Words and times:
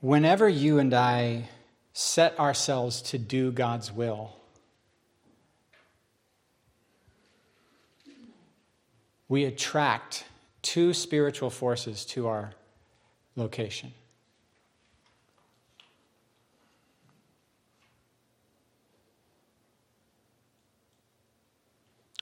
Whenever 0.00 0.48
you 0.48 0.78
and 0.78 0.92
I 0.92 1.48
set 1.92 2.38
ourselves 2.38 3.00
to 3.02 3.18
do 3.18 3.50
God's 3.50 3.90
will, 3.90 4.36
we 9.28 9.44
attract 9.44 10.24
two 10.62 10.92
spiritual 10.92 11.50
forces 11.50 12.04
to 12.06 12.28
our 12.28 12.52
location. 13.36 13.92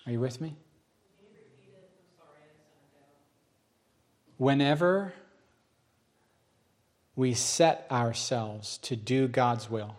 Are 0.07 0.13
you 0.13 0.21
with 0.21 0.41
me? 0.41 0.55
Whenever 4.37 5.15
we 7.17 7.35
set 7.35 7.87
ourselves 7.91 8.79
to 8.79 8.97
do 8.97 9.29
God's 9.29 9.71
will, 9.71 9.97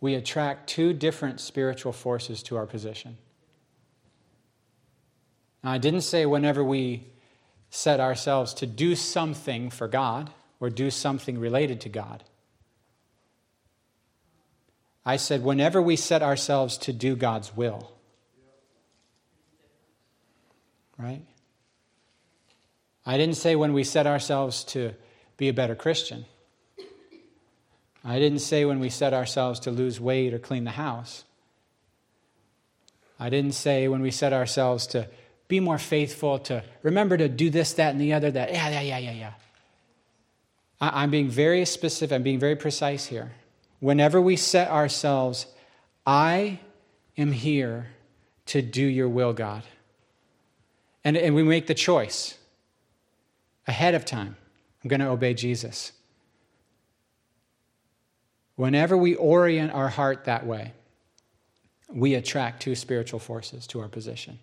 we 0.00 0.14
attract 0.14 0.68
two 0.68 0.92
different 0.92 1.40
spiritual 1.40 1.92
forces 1.92 2.42
to 2.44 2.56
our 2.56 2.66
position. 2.66 3.18
Now, 5.62 5.72
I 5.72 5.78
didn't 5.78 6.02
say 6.02 6.24
whenever 6.24 6.62
we 6.62 7.04
set 7.70 8.00
ourselves 8.00 8.54
to 8.54 8.66
do 8.66 8.94
something 8.94 9.70
for 9.70 9.88
God 9.88 10.30
or 10.60 10.70
do 10.70 10.90
something 10.90 11.38
related 11.38 11.80
to 11.82 11.88
God. 11.88 12.24
I 15.04 15.16
said 15.16 15.42
whenever 15.42 15.80
we 15.80 15.96
set 15.96 16.22
ourselves 16.22 16.78
to 16.78 16.92
do 16.92 17.16
God's 17.16 17.56
will. 17.56 17.92
Right? 20.98 21.22
I 23.06 23.16
didn't 23.16 23.36
say 23.36 23.56
when 23.56 23.72
we 23.72 23.84
set 23.84 24.06
ourselves 24.06 24.64
to 24.64 24.94
be 25.36 25.48
a 25.48 25.52
better 25.52 25.74
Christian. 25.74 26.26
I 28.04 28.18
didn't 28.18 28.40
say 28.40 28.64
when 28.64 28.80
we 28.80 28.90
set 28.90 29.14
ourselves 29.14 29.60
to 29.60 29.70
lose 29.70 30.00
weight 30.00 30.34
or 30.34 30.38
clean 30.38 30.64
the 30.64 30.70
house. 30.72 31.24
I 33.18 33.30
didn't 33.30 33.52
say 33.52 33.88
when 33.88 34.00
we 34.00 34.10
set 34.10 34.32
ourselves 34.32 34.86
to 34.88 35.08
be 35.48 35.60
more 35.60 35.78
faithful, 35.78 36.38
to 36.40 36.62
remember 36.82 37.16
to 37.16 37.28
do 37.28 37.50
this, 37.50 37.72
that, 37.74 37.92
and 37.92 38.00
the 38.00 38.12
other, 38.12 38.30
that, 38.30 38.52
yeah, 38.52 38.68
yeah, 38.68 38.80
yeah, 38.80 38.98
yeah, 38.98 39.12
yeah. 39.12 39.32
I, 40.80 41.02
am 41.02 41.10
being 41.10 41.28
very 41.28 41.64
specific, 41.64 42.14
I'm 42.14 42.22
being 42.22 42.38
very 42.38 42.54
precise 42.54 43.06
here. 43.06 43.32
Whenever 43.80 44.20
we 44.20 44.36
set 44.36 44.70
ourselves, 44.70 45.46
I 46.06 46.60
am 47.16 47.32
here 47.32 47.88
to 48.46 48.62
do 48.62 48.84
your 48.84 49.08
will, 49.08 49.32
God. 49.32 49.62
And, 51.08 51.16
and 51.16 51.34
we 51.34 51.42
make 51.42 51.66
the 51.66 51.74
choice 51.74 52.36
ahead 53.66 53.94
of 53.94 54.04
time 54.04 54.36
I'm 54.84 54.88
going 54.88 55.00
to 55.00 55.08
obey 55.08 55.32
Jesus. 55.32 55.92
Whenever 58.56 58.94
we 58.94 59.14
orient 59.14 59.72
our 59.72 59.88
heart 59.88 60.26
that 60.26 60.44
way, 60.44 60.74
we 61.88 62.14
attract 62.14 62.60
two 62.60 62.74
spiritual 62.74 63.20
forces 63.20 63.66
to 63.68 63.80
our 63.80 63.88
position. 63.88 64.38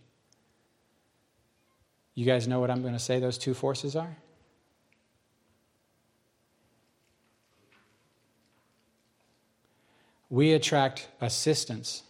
You 2.15 2.25
guys 2.25 2.47
know 2.47 2.59
what 2.59 2.71
I'm 2.71 2.81
going 2.81 2.93
to 2.93 2.99
say 2.99 3.19
those 3.19 3.37
two 3.37 3.53
forces 3.53 3.95
are? 3.95 4.17
We 10.31 10.53
attract 10.53 11.09
assistance 11.21 12.01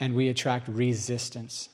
and 0.00 0.14
we 0.14 0.28
attract 0.28 0.68
resistance. 0.68 1.68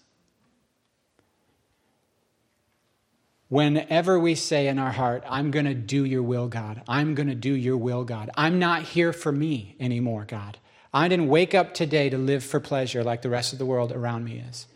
Whenever 3.49 4.19
we 4.19 4.37
say 4.37 4.69
in 4.69 4.79
our 4.79 4.93
heart, 4.93 5.25
I'm 5.29 5.51
going 5.51 5.65
to 5.65 5.75
do 5.75 6.05
your 6.05 6.23
will, 6.23 6.47
God, 6.47 6.83
I'm 6.87 7.17
going 7.17 7.29
to 7.29 7.35
do 7.35 7.53
your 7.53 7.77
will, 7.77 8.05
God, 8.05 8.31
I'm 8.37 8.61
not 8.61 8.83
here 8.83 9.13
for 9.13 9.33
me 9.33 9.75
anymore, 9.81 10.25
God. 10.25 10.59
I 10.95 11.09
didn't 11.09 11.29
wake 11.29 11.55
up 11.55 11.75
today 11.75 12.11
to 12.11 12.19
live 12.19 12.45
for 12.45 12.61
pleasure 12.61 13.03
like 13.03 13.23
the 13.23 13.31
rest 13.31 13.53
of 13.53 13.59
the 13.59 13.67
world 13.67 13.93
around 13.93 14.25
me 14.25 14.43
is. 14.49 14.67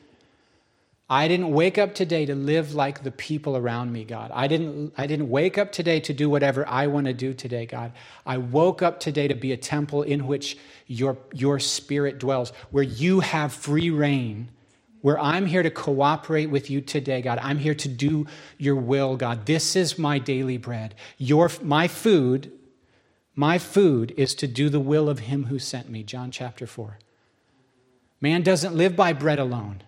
I 1.08 1.28
didn't 1.28 1.52
wake 1.52 1.76
up 1.76 1.94
today 1.94 2.24
to 2.26 2.34
live 2.34 2.74
like 2.74 3.02
the 3.02 3.10
people 3.10 3.56
around 3.56 3.92
me, 3.92 4.04
God. 4.04 4.30
I 4.32 4.46
didn't, 4.46 4.94
I 4.96 5.06
didn't 5.06 5.28
wake 5.28 5.58
up 5.58 5.70
today 5.70 6.00
to 6.00 6.14
do 6.14 6.30
whatever 6.30 6.66
I 6.66 6.86
want 6.86 7.06
to 7.06 7.12
do 7.12 7.34
today, 7.34 7.66
God. 7.66 7.92
I 8.24 8.38
woke 8.38 8.80
up 8.80 9.00
today 9.00 9.28
to 9.28 9.34
be 9.34 9.52
a 9.52 9.56
temple 9.56 10.02
in 10.02 10.26
which 10.26 10.56
your, 10.86 11.18
your 11.32 11.60
spirit 11.60 12.18
dwells, 12.18 12.52
where 12.70 12.84
you 12.84 13.20
have 13.20 13.52
free 13.52 13.90
rein 13.90 14.48
where 15.04 15.20
I'm 15.20 15.44
here 15.44 15.62
to 15.62 15.70
cooperate 15.70 16.46
with 16.46 16.70
you 16.70 16.80
today, 16.80 17.20
God. 17.20 17.38
I'm 17.42 17.58
here 17.58 17.74
to 17.74 17.88
do 17.88 18.26
your 18.56 18.76
will, 18.76 19.18
God. 19.18 19.44
This 19.44 19.76
is 19.76 19.98
my 19.98 20.18
daily 20.18 20.56
bread. 20.56 20.94
Your, 21.18 21.50
my 21.62 21.88
food, 21.88 22.50
my 23.34 23.58
food 23.58 24.14
is 24.16 24.34
to 24.36 24.46
do 24.46 24.70
the 24.70 24.80
will 24.80 25.10
of 25.10 25.18
him 25.18 25.44
who 25.44 25.58
sent 25.58 25.90
me. 25.90 26.04
John 26.04 26.30
chapter 26.30 26.66
4. 26.66 26.98
Man 28.22 28.40
doesn't 28.40 28.74
live 28.74 28.96
by 28.96 29.12
bread 29.12 29.38
alone, 29.38 29.82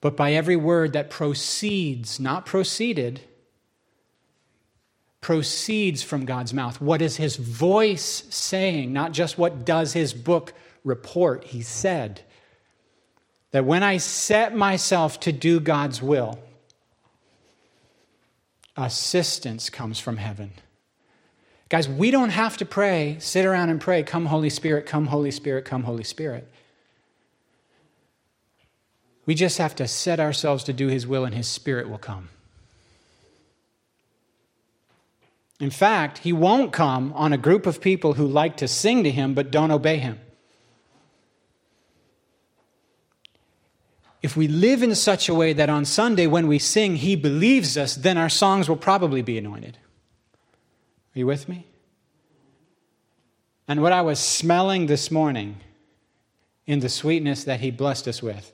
but 0.00 0.16
by 0.16 0.32
every 0.32 0.56
word 0.56 0.92
that 0.92 1.10
proceeds, 1.10 2.20
not 2.20 2.46
proceeded, 2.46 3.20
proceeds 5.20 6.02
from 6.02 6.24
God's 6.24 6.54
mouth. 6.54 6.80
What 6.80 7.02
is 7.02 7.16
his 7.16 7.36
voice 7.36 8.24
saying? 8.30 8.92
Not 8.92 9.12
just 9.12 9.38
what 9.38 9.64
does 9.64 9.92
his 9.92 10.14
book 10.14 10.52
report. 10.84 11.44
He 11.44 11.62
said 11.62 12.22
that 13.50 13.64
when 13.64 13.82
I 13.82 13.96
set 13.96 14.54
myself 14.54 15.18
to 15.20 15.32
do 15.32 15.58
God's 15.58 16.00
will, 16.00 16.38
assistance 18.76 19.70
comes 19.70 19.98
from 19.98 20.18
heaven. 20.18 20.52
Guys, 21.68 21.88
we 21.88 22.12
don't 22.12 22.30
have 22.30 22.56
to 22.58 22.64
pray, 22.64 23.16
sit 23.18 23.44
around 23.44 23.70
and 23.70 23.80
pray, 23.80 24.04
come 24.04 24.26
Holy 24.26 24.50
Spirit, 24.50 24.86
come 24.86 25.06
Holy 25.06 25.32
Spirit, 25.32 25.64
come 25.64 25.82
Holy 25.82 26.04
Spirit. 26.04 26.48
We 29.26 29.34
just 29.34 29.58
have 29.58 29.74
to 29.76 29.88
set 29.88 30.20
ourselves 30.20 30.64
to 30.64 30.72
do 30.72 30.86
His 30.88 31.06
will, 31.06 31.24
and 31.24 31.34
His 31.34 31.48
Spirit 31.48 31.88
will 31.88 31.98
come. 31.98 32.30
In 35.60 35.70
fact, 35.70 36.18
He 36.18 36.32
won't 36.32 36.72
come 36.72 37.12
on 37.14 37.32
a 37.32 37.38
group 37.38 37.66
of 37.66 37.80
people 37.80 38.14
who 38.14 38.26
like 38.26 38.56
to 38.58 38.68
sing 38.68 39.04
to 39.04 39.10
Him 39.10 39.34
but 39.34 39.50
don't 39.50 39.70
obey 39.70 39.98
Him. 39.98 40.20
if 44.26 44.36
we 44.36 44.48
live 44.48 44.82
in 44.82 44.92
such 44.96 45.28
a 45.28 45.34
way 45.34 45.52
that 45.52 45.70
on 45.70 45.84
Sunday 45.84 46.26
when 46.26 46.48
we 46.48 46.58
sing, 46.58 46.96
He 46.96 47.14
believes 47.14 47.76
us, 47.76 47.94
then 47.94 48.18
our 48.18 48.28
songs 48.28 48.68
will 48.68 48.76
probably 48.76 49.22
be 49.22 49.38
anointed. 49.38 49.78
Are 51.14 51.18
you 51.20 51.26
with 51.26 51.48
me? 51.48 51.64
And 53.68 53.82
what 53.82 53.92
I 53.92 54.02
was 54.02 54.18
smelling 54.18 54.86
this 54.86 55.12
morning 55.12 55.58
in 56.66 56.80
the 56.80 56.88
sweetness 56.88 57.44
that 57.44 57.60
He 57.60 57.70
blessed 57.70 58.08
us 58.08 58.20
with. 58.20 58.50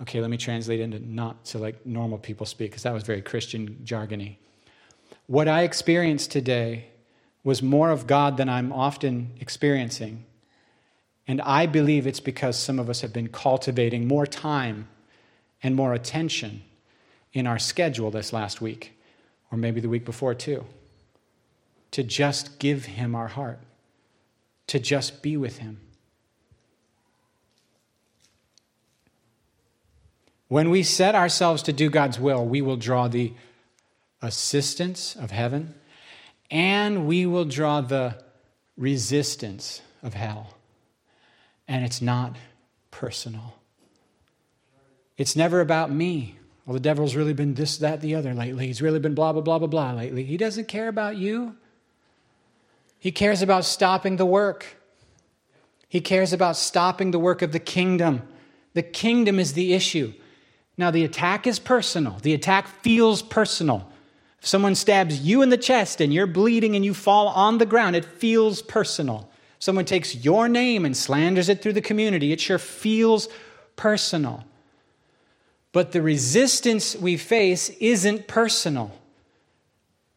Okay, 0.00 0.20
let 0.20 0.30
me 0.30 0.36
translate 0.36 0.80
into 0.80 1.00
not 1.00 1.44
to 1.46 1.58
like 1.58 1.84
normal 1.84 2.18
people 2.18 2.46
speak, 2.46 2.70
because 2.70 2.84
that 2.84 2.92
was 2.92 3.02
very 3.02 3.22
Christian 3.22 3.80
jargony. 3.84 4.36
What 5.26 5.48
I 5.48 5.62
experienced 5.62 6.30
today 6.30 6.86
was 7.44 7.62
more 7.62 7.90
of 7.90 8.06
God 8.06 8.36
than 8.36 8.48
I'm 8.48 8.72
often 8.72 9.32
experiencing. 9.40 10.24
And 11.26 11.40
I 11.42 11.66
believe 11.66 12.06
it's 12.06 12.20
because 12.20 12.58
some 12.58 12.78
of 12.78 12.88
us 12.88 13.00
have 13.02 13.12
been 13.12 13.28
cultivating 13.28 14.08
more 14.08 14.26
time 14.26 14.88
and 15.62 15.74
more 15.74 15.92
attention 15.92 16.62
in 17.32 17.46
our 17.46 17.58
schedule 17.58 18.10
this 18.10 18.32
last 18.32 18.60
week, 18.60 18.92
or 19.50 19.58
maybe 19.58 19.80
the 19.80 19.88
week 19.88 20.04
before 20.04 20.34
too, 20.34 20.64
to 21.90 22.02
just 22.02 22.58
give 22.58 22.86
Him 22.86 23.14
our 23.14 23.28
heart, 23.28 23.58
to 24.68 24.78
just 24.78 25.22
be 25.22 25.36
with 25.36 25.58
Him. 25.58 25.80
When 30.48 30.70
we 30.70 30.82
set 30.82 31.14
ourselves 31.14 31.62
to 31.64 31.72
do 31.72 31.90
God's 31.90 32.18
will, 32.18 32.44
we 32.44 32.62
will 32.62 32.76
draw 32.76 33.06
the 33.06 33.34
assistance 34.22 35.14
of 35.14 35.30
heaven 35.30 35.74
and 36.50 37.06
we 37.06 37.26
will 37.26 37.44
draw 37.44 37.82
the 37.82 38.22
resistance 38.76 39.82
of 40.02 40.14
hell 40.14 40.54
and 41.68 41.84
it's 41.84 42.00
not 42.00 42.36
personal. 42.90 43.54
It's 45.18 45.36
never 45.36 45.60
about 45.60 45.90
me. 45.90 46.36
Well, 46.64 46.74
the 46.74 46.80
devil's 46.80 47.14
really 47.14 47.34
been 47.34 47.54
this, 47.54 47.78
that, 47.78 48.00
the 48.00 48.14
other 48.14 48.34
lately. 48.34 48.66
He's 48.66 48.80
really 48.80 48.98
been 48.98 49.14
blah, 49.14 49.32
blah, 49.32 49.42
blah, 49.42 49.58
blah, 49.58 49.68
blah 49.68 49.92
lately. 49.92 50.24
He 50.24 50.36
doesn't 50.36 50.68
care 50.68 50.88
about 50.88 51.16
you. 51.16 51.56
He 52.98 53.12
cares 53.12 53.42
about 53.42 53.64
stopping 53.64 54.16
the 54.16 54.26
work. 54.26 54.76
He 55.88 56.00
cares 56.00 56.32
about 56.32 56.56
stopping 56.56 57.10
the 57.10 57.18
work 57.18 57.42
of 57.42 57.52
the 57.52 57.60
kingdom. 57.60 58.22
The 58.74 58.82
kingdom 58.82 59.38
is 59.38 59.52
the 59.52 59.74
issue. 59.74 60.14
Now, 60.78 60.90
the 60.90 61.04
attack 61.04 61.46
is 61.46 61.58
personal, 61.58 62.18
the 62.22 62.32
attack 62.32 62.66
feels 62.66 63.20
personal. 63.20 63.90
If 64.40 64.46
someone 64.46 64.76
stabs 64.76 65.20
you 65.20 65.42
in 65.42 65.48
the 65.50 65.56
chest 65.56 66.00
and 66.00 66.14
you're 66.14 66.26
bleeding 66.26 66.76
and 66.76 66.84
you 66.84 66.94
fall 66.94 67.26
on 67.28 67.58
the 67.58 67.66
ground, 67.66 67.96
it 67.96 68.04
feels 68.04 68.62
personal 68.62 69.28
someone 69.58 69.84
takes 69.84 70.14
your 70.14 70.48
name 70.48 70.84
and 70.84 70.96
slanders 70.96 71.48
it 71.48 71.62
through 71.62 71.72
the 71.72 71.80
community, 71.80 72.32
it 72.32 72.40
sure 72.40 72.58
feels 72.58 73.28
personal. 73.76 74.44
But 75.72 75.92
the 75.92 76.02
resistance 76.02 76.96
we 76.96 77.16
face 77.16 77.68
isn't 77.80 78.26
personal. 78.26 78.92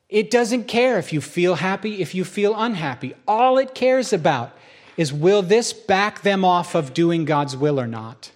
It 0.10 0.30
doesn't 0.30 0.66
care 0.66 0.98
if 0.98 1.14
you 1.14 1.22
feel 1.22 1.56
happy, 1.56 2.02
if 2.02 2.14
you 2.14 2.26
feel 2.26 2.54
unhappy. 2.56 3.14
All 3.28 3.58
it 3.58 3.76
cares 3.76 4.14
about 4.14 4.56
is 4.98 5.14
will 5.14 5.42
this 5.42 5.74
back 5.74 6.22
them 6.22 6.44
off 6.44 6.76
of 6.76 6.94
doing 6.94 7.26
God's 7.26 7.56
will 7.56 7.80
or 7.80 7.88
not? 7.88 8.32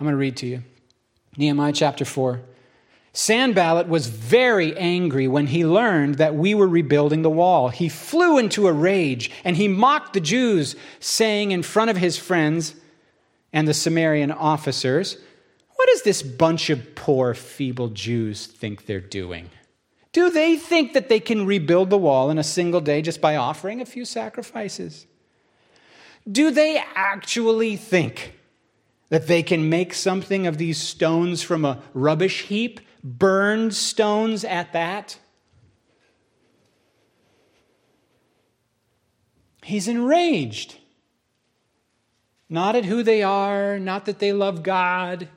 I'm 0.00 0.06
going 0.06 0.14
to 0.14 0.18
read 0.18 0.36
to 0.38 0.46
you 0.46 0.62
Nehemiah 1.36 1.72
chapter 1.72 2.06
4. 2.06 2.40
Sanballat 3.12 3.86
was 3.86 4.06
very 4.06 4.76
angry 4.78 5.28
when 5.28 5.48
he 5.48 5.66
learned 5.66 6.14
that 6.14 6.34
we 6.34 6.54
were 6.54 6.66
rebuilding 6.66 7.20
the 7.20 7.28
wall. 7.28 7.68
He 7.68 7.88
flew 7.88 8.38
into 8.38 8.66
a 8.66 8.72
rage 8.72 9.30
and 9.44 9.56
he 9.56 9.68
mocked 9.68 10.14
the 10.14 10.20
Jews, 10.20 10.74
saying 11.00 11.50
in 11.50 11.62
front 11.62 11.90
of 11.90 11.98
his 11.98 12.16
friends 12.16 12.74
and 13.52 13.68
the 13.68 13.74
Samaritan 13.74 14.30
officers, 14.30 15.18
What 15.76 15.88
does 15.88 16.02
this 16.02 16.22
bunch 16.22 16.70
of 16.70 16.94
poor, 16.94 17.34
feeble 17.34 17.88
Jews 17.88 18.46
think 18.46 18.86
they're 18.86 19.00
doing? 19.00 19.50
Do 20.12 20.30
they 20.30 20.56
think 20.56 20.94
that 20.94 21.08
they 21.08 21.20
can 21.20 21.46
rebuild 21.46 21.90
the 21.90 21.98
wall 21.98 22.30
in 22.30 22.38
a 22.38 22.44
single 22.44 22.80
day 22.80 23.02
just 23.02 23.20
by 23.20 23.36
offering 23.36 23.80
a 23.80 23.86
few 23.86 24.04
sacrifices? 24.04 25.06
Do 26.30 26.50
they 26.50 26.82
actually 26.94 27.76
think 27.76 28.39
that 29.10 29.26
they 29.26 29.42
can 29.42 29.68
make 29.68 29.92
something 29.92 30.46
of 30.46 30.56
these 30.56 30.78
stones 30.78 31.42
from 31.42 31.64
a 31.64 31.82
rubbish 31.92 32.42
heap? 32.42 32.80
Burned 33.04 33.74
stones 33.74 34.44
at 34.44 34.72
that? 34.72 35.18
He's 39.62 39.88
enraged. 39.88 40.78
Not 42.48 42.74
at 42.74 42.84
who 42.84 43.02
they 43.02 43.22
are, 43.22 43.78
not 43.78 44.06
that 44.06 44.18
they 44.18 44.32
love 44.32 44.62
God. 44.62 45.28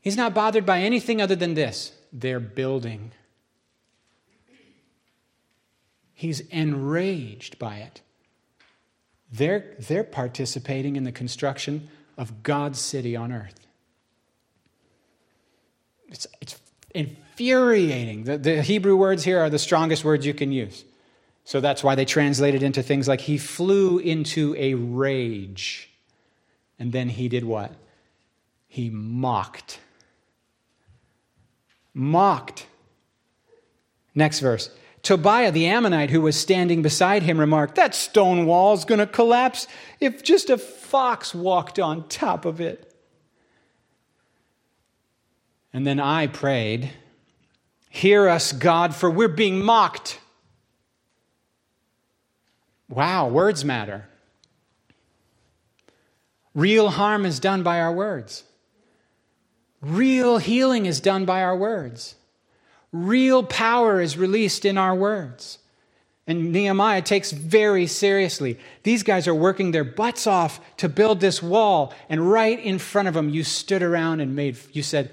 He's 0.00 0.16
not 0.16 0.34
bothered 0.34 0.64
by 0.64 0.80
anything 0.80 1.20
other 1.20 1.36
than 1.36 1.54
this 1.54 1.92
they're 2.12 2.40
building. 2.40 3.12
He's 6.14 6.40
enraged 6.40 7.58
by 7.58 7.76
it. 7.76 8.00
They're, 9.32 9.74
they're 9.78 10.04
participating 10.04 10.96
in 10.96 11.04
the 11.04 11.12
construction 11.12 11.88
of 12.16 12.42
God's 12.42 12.80
city 12.80 13.16
on 13.16 13.32
earth. 13.32 13.66
It's, 16.08 16.26
it's 16.40 16.60
infuriating. 16.94 18.24
The, 18.24 18.38
the 18.38 18.62
Hebrew 18.62 18.96
words 18.96 19.24
here 19.24 19.40
are 19.40 19.50
the 19.50 19.58
strongest 19.58 20.04
words 20.04 20.26
you 20.26 20.34
can 20.34 20.52
use. 20.52 20.84
So 21.44 21.60
that's 21.60 21.82
why 21.82 21.94
they 21.94 22.04
translated 22.04 22.62
into 22.62 22.82
things 22.82 23.08
like 23.08 23.22
he 23.22 23.38
flew 23.38 23.98
into 23.98 24.54
a 24.56 24.74
rage. 24.74 25.90
And 26.78 26.92
then 26.92 27.08
he 27.08 27.28
did 27.28 27.44
what? 27.44 27.72
He 28.68 28.90
mocked. 28.90 29.80
Mocked. 31.94 32.66
Next 34.14 34.40
verse. 34.40 34.70
Tobiah 35.02 35.50
the 35.50 35.66
Ammonite, 35.66 36.10
who 36.10 36.20
was 36.20 36.36
standing 36.36 36.80
beside 36.80 37.24
him, 37.24 37.38
remarked, 37.38 37.74
That 37.74 37.94
stone 37.94 38.46
wall 38.46 38.74
is 38.74 38.84
going 38.84 39.00
to 39.00 39.06
collapse 39.06 39.66
if 40.00 40.22
just 40.22 40.48
a 40.48 40.56
fox 40.92 41.34
walked 41.34 41.78
on 41.78 42.06
top 42.06 42.44
of 42.44 42.60
it. 42.60 42.94
And 45.72 45.86
then 45.86 45.98
I 45.98 46.26
prayed, 46.26 46.90
Hear 47.88 48.28
us, 48.28 48.52
God, 48.52 48.94
for 48.94 49.10
we're 49.10 49.28
being 49.28 49.64
mocked. 49.64 50.20
Wow, 52.90 53.28
words 53.28 53.64
matter. 53.64 54.06
Real 56.54 56.90
harm 56.90 57.24
is 57.24 57.40
done 57.40 57.62
by 57.62 57.80
our 57.80 57.92
words. 57.92 58.44
Real 59.80 60.36
healing 60.36 60.84
is 60.84 61.00
done 61.00 61.24
by 61.24 61.42
our 61.42 61.56
words. 61.56 62.16
Real 62.92 63.42
power 63.42 63.98
is 63.98 64.18
released 64.18 64.66
in 64.66 64.76
our 64.76 64.94
words. 64.94 65.56
And 66.26 66.52
Nehemiah 66.52 67.02
takes 67.02 67.32
very 67.32 67.86
seriously. 67.86 68.58
These 68.84 69.02
guys 69.02 69.26
are 69.26 69.34
working 69.34 69.72
their 69.72 69.84
butts 69.84 70.26
off 70.26 70.60
to 70.76 70.88
build 70.88 71.20
this 71.20 71.42
wall, 71.42 71.92
and 72.08 72.30
right 72.30 72.58
in 72.58 72.78
front 72.78 73.08
of 73.08 73.14
them, 73.14 73.28
you 73.28 73.42
stood 73.42 73.82
around 73.82 74.20
and 74.20 74.36
made, 74.36 74.56
you 74.72 74.82
said, 74.82 75.10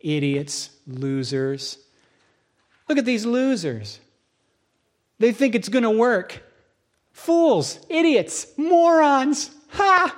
idiots, 0.00 0.70
losers. 0.86 1.78
Look 2.88 2.96
at 2.96 3.04
these 3.04 3.26
losers. 3.26 4.00
They 5.18 5.32
think 5.32 5.54
it's 5.54 5.68
going 5.68 5.82
to 5.82 5.90
work. 5.90 6.42
Fools, 7.12 7.78
idiots, 7.90 8.46
morons. 8.56 9.50
Ha! 9.72 10.16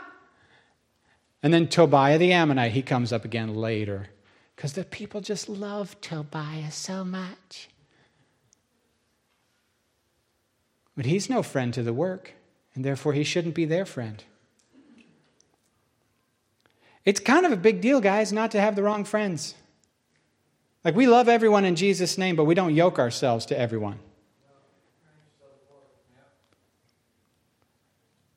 And 1.43 1.53
then 1.53 1.67
Tobiah 1.67 2.19
the 2.19 2.33
Ammonite, 2.33 2.73
he 2.73 2.83
comes 2.83 3.12
up 3.12 3.25
again 3.25 3.55
later 3.55 4.09
because 4.55 4.75
the 4.75 4.85
people 4.85 5.23
just 5.23 5.49
love 5.49 5.99
Tobiah 6.03 6.71
so 6.71 7.03
much. 7.03 7.69
But 10.96 11.06
he's 11.06 11.31
no 11.31 11.42
friend 11.42 11.72
to 11.75 11.82
the 11.82 11.92
work, 11.92 12.34
and 12.75 12.84
therefore 12.84 13.12
he 13.12 13.25
shouldn't 13.25 13.54
be 13.54 13.64
their 13.64 13.87
friend. 13.87 14.22
It's 17.04 17.20
kind 17.20 17.46
of 17.46 17.52
a 17.52 17.56
big 17.56 17.81
deal, 17.81 18.00
guys, 18.00 18.32
not 18.32 18.50
to 18.50 18.60
have 18.60 18.76
the 18.76 18.82
wrong 18.82 19.04
friends. 19.04 19.54
Like, 20.84 20.94
we 20.94 21.06
love 21.06 21.28
everyone 21.28 21.64
in 21.64 21.76
Jesus' 21.76 22.19
name, 22.19 22.37
but 22.37 22.44
we 22.44 22.54
don't 22.54 22.75
yoke 22.75 22.98
ourselves 22.98 23.46
to 23.46 23.58
everyone. 23.58 23.98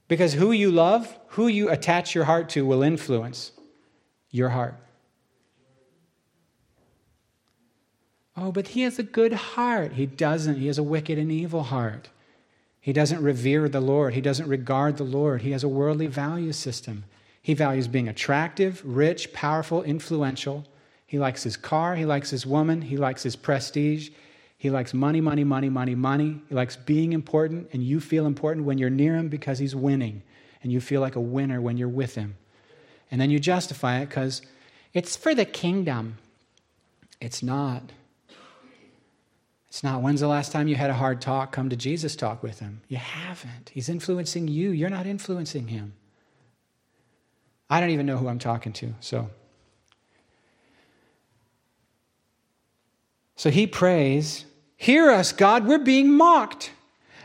Because 0.08 0.34
who 0.34 0.52
you 0.52 0.70
love, 0.72 1.18
who 1.30 1.48
you 1.48 1.70
attach 1.70 2.14
your 2.14 2.26
heart 2.26 2.50
to, 2.50 2.66
will 2.66 2.84
influence 2.84 3.52
your 4.30 4.50
heart. 4.50 4.76
Oh, 8.36 8.52
but 8.52 8.70
he 8.70 8.82
has 8.82 9.00
a 9.00 9.04
good 9.04 9.34
heart. 9.34 9.94
He 9.94 10.06
doesn't. 10.06 10.58
He 10.58 10.68
has 10.68 10.78
a 10.78 10.84
wicked 10.84 11.18
and 11.18 11.32
evil 11.32 11.64
heart. 11.64 12.10
He 12.84 12.92
doesn't 12.92 13.24
revere 13.24 13.70
the 13.70 13.80
Lord. 13.80 14.14
He 14.14 14.20
doesn't 14.20 14.50
regard 14.50 14.98
the 14.98 15.06
Lord. 15.06 15.44
He 15.44 15.52
has 15.52 15.64
a 15.64 15.70
worldly 15.70 16.08
value 16.08 16.52
system. 16.52 17.06
He 17.42 17.54
values 17.54 17.88
being 17.88 18.10
attractive, 18.10 18.82
rich, 18.84 19.32
powerful, 19.32 19.84
influential. 19.84 20.66
He 21.08 21.18
likes 21.18 21.44
his 21.44 21.56
car. 21.56 21.96
He 21.96 22.04
likes 22.04 22.30
his 22.30 22.46
woman. 22.46 22.82
He 22.82 22.98
likes 22.98 23.24
his 23.24 23.38
prestige. 23.38 24.10
He 24.58 24.70
likes 24.70 24.94
money, 24.94 25.22
money, 25.22 25.46
money, 25.46 25.70
money, 25.70 25.96
money. 25.96 26.42
He 26.50 26.56
likes 26.56 26.76
being 26.76 27.14
important, 27.14 27.70
and 27.72 27.82
you 27.82 28.02
feel 28.02 28.26
important 28.26 28.66
when 28.66 28.78
you're 28.78 28.90
near 28.90 29.16
him 29.16 29.30
because 29.30 29.60
he's 29.60 29.74
winning, 29.74 30.22
and 30.62 30.70
you 30.70 30.82
feel 30.82 31.00
like 31.00 31.16
a 31.16 31.22
winner 31.22 31.62
when 31.62 31.78
you're 31.78 31.88
with 31.88 32.16
him. 32.16 32.36
And 33.10 33.22
then 33.22 33.30
you 33.30 33.40
justify 33.40 34.00
it 34.00 34.10
because 34.10 34.42
it's 34.94 35.16
for 35.16 35.34
the 35.34 35.46
kingdom. 35.46 36.18
It's 37.22 37.42
not. 37.42 37.94
It's 39.74 39.84
not 39.84 40.04
when's 40.04 40.20
the 40.20 40.28
last 40.28 40.52
time 40.52 40.68
you 40.68 40.76
had 40.76 40.92
a 40.92 40.94
hard 40.94 41.20
talk? 41.20 41.52
Come 41.52 41.72
to 41.72 41.76
Jesus 41.76 42.16
talk 42.16 42.44
with 42.44 42.60
him. 42.60 42.82
You 42.90 42.98
haven't. 42.98 43.72
He's 43.74 43.90
influencing 43.90 44.48
you. 44.48 44.70
You're 44.70 44.92
not 44.92 45.08
influencing 45.08 45.70
him. 45.70 45.94
I 47.72 47.80
don't 47.80 47.90
even 47.90 48.06
know 48.06 48.18
who 48.18 48.28
I'm 48.28 48.38
talking 48.38 48.72
to. 48.74 48.94
So 49.00 49.32
So 53.36 53.50
he 53.50 53.66
prays, 53.66 54.46
"Hear 54.78 55.10
us, 55.10 55.32
God, 55.32 55.66
we're 55.66 55.80
being 55.80 56.16
mocked." 56.16 56.70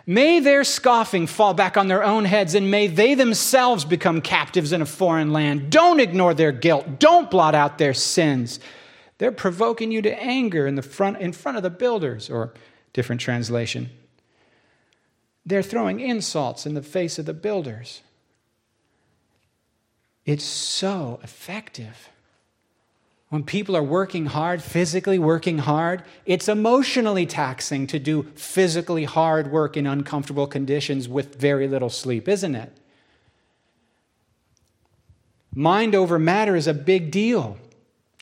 May 0.06 0.40
their 0.40 0.64
scoffing 0.64 1.26
fall 1.26 1.52
back 1.52 1.76
on 1.76 1.88
their 1.88 2.02
own 2.02 2.24
heads, 2.24 2.54
and 2.54 2.70
may 2.70 2.86
they 2.86 3.12
themselves 3.12 3.84
become 3.84 4.22
captives 4.22 4.72
in 4.72 4.80
a 4.80 4.86
foreign 4.86 5.34
land. 5.34 5.68
Don't 5.68 6.00
ignore 6.00 6.32
their 6.32 6.52
guilt. 6.52 6.98
Don't 6.98 7.30
blot 7.30 7.54
out 7.54 7.76
their 7.76 7.92
sins. 7.92 8.58
They're 9.18 9.32
provoking 9.32 9.90
you 9.90 10.00
to 10.02 10.22
anger 10.22 10.66
in, 10.66 10.76
the 10.76 10.82
front, 10.82 11.18
in 11.18 11.32
front 11.32 11.56
of 11.56 11.62
the 11.62 11.70
builders, 11.70 12.30
or 12.30 12.54
different 12.92 13.20
translation. 13.20 13.90
They're 15.44 15.62
throwing 15.62 16.00
insults 16.00 16.66
in 16.66 16.74
the 16.74 16.82
face 16.82 17.18
of 17.18 17.26
the 17.26 17.34
builders. 17.34 18.02
It's 20.24 20.44
so 20.44 21.20
effective. 21.22 22.10
When 23.30 23.42
people 23.42 23.76
are 23.76 23.82
working 23.82 24.26
hard, 24.26 24.62
physically 24.62 25.18
working 25.18 25.58
hard, 25.58 26.02
it's 26.24 26.48
emotionally 26.48 27.26
taxing 27.26 27.86
to 27.88 27.98
do 27.98 28.24
physically 28.34 29.04
hard 29.04 29.50
work 29.50 29.76
in 29.76 29.86
uncomfortable 29.86 30.46
conditions 30.46 31.08
with 31.08 31.34
very 31.34 31.68
little 31.68 31.90
sleep, 31.90 32.28
isn't 32.28 32.54
it? 32.54 32.72
Mind 35.54 35.94
over 35.94 36.18
matter 36.18 36.56
is 36.56 36.66
a 36.66 36.74
big 36.74 37.10
deal. 37.10 37.58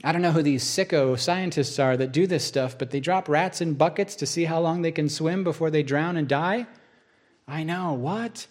I 0.05 0.13
don't 0.13 0.23
know 0.23 0.33
who 0.33 0.43
these 0.43 0.65
sicko 0.65 1.19
scientists 1.19 1.79
are 1.79 1.97
that 1.97 2.13
do 2.13 2.27
this 2.27 2.45
stuff, 2.45 2.77
but 2.79 2.91
they 2.91 3.01
drop 3.01 3.29
rats 3.29 3.61
in 3.61 3.75
buckets 3.75 4.15
to 4.17 4.27
see 4.27 4.45
how 4.45 4.61
long 4.61 4.83
they 4.83 4.93
can 4.93 5.09
swim 5.09 5.43
before 5.43 5.71
they 5.71 5.83
drown 5.83 6.17
and 6.17 6.29
die. 6.29 6.67
I 7.49 7.65
know, 7.65 7.95
what? 7.95 8.47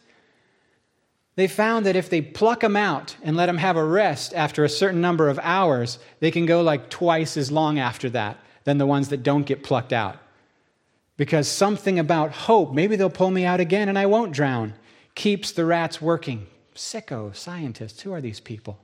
They 1.35 1.47
found 1.47 1.85
that 1.85 1.95
if 1.95 2.09
they 2.09 2.21
pluck 2.21 2.61
them 2.61 2.75
out 2.75 3.17
and 3.21 3.35
let 3.35 3.47
them 3.47 3.57
have 3.57 3.75
a 3.75 3.83
rest 3.83 4.33
after 4.33 4.63
a 4.63 4.69
certain 4.69 5.01
number 5.01 5.29
of 5.29 5.39
hours, 5.43 5.99
they 6.19 6.31
can 6.31 6.45
go 6.45 6.61
like 6.61 6.89
twice 6.89 7.37
as 7.37 7.51
long 7.51 7.77
after 7.77 8.09
that 8.11 8.39
than 8.63 8.77
the 8.77 8.85
ones 8.85 9.09
that 9.09 9.21
don't 9.21 9.45
get 9.45 9.63
plucked 9.63 9.93
out. 9.93 10.17
Because 11.17 11.47
something 11.47 11.99
about 11.99 12.31
hope, 12.31 12.73
maybe 12.73 12.95
they'll 12.95 13.09
pull 13.09 13.31
me 13.31 13.45
out 13.45 13.59
again 13.59 13.89
and 13.89 13.99
I 13.99 14.05
won't 14.05 14.33
drown, 14.33 14.73
keeps 15.13 15.51
the 15.51 15.65
rats 15.65 16.01
working. 16.01 16.47
Sicko 16.73 17.35
scientists, 17.35 18.01
who 18.01 18.13
are 18.13 18.21
these 18.21 18.39
people? 18.39 18.79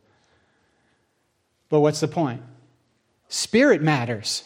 But 1.69 1.79
what's 1.79 2.01
the 2.01 2.07
point? 2.07 2.41
Spirit 3.31 3.81
matters. 3.81 4.43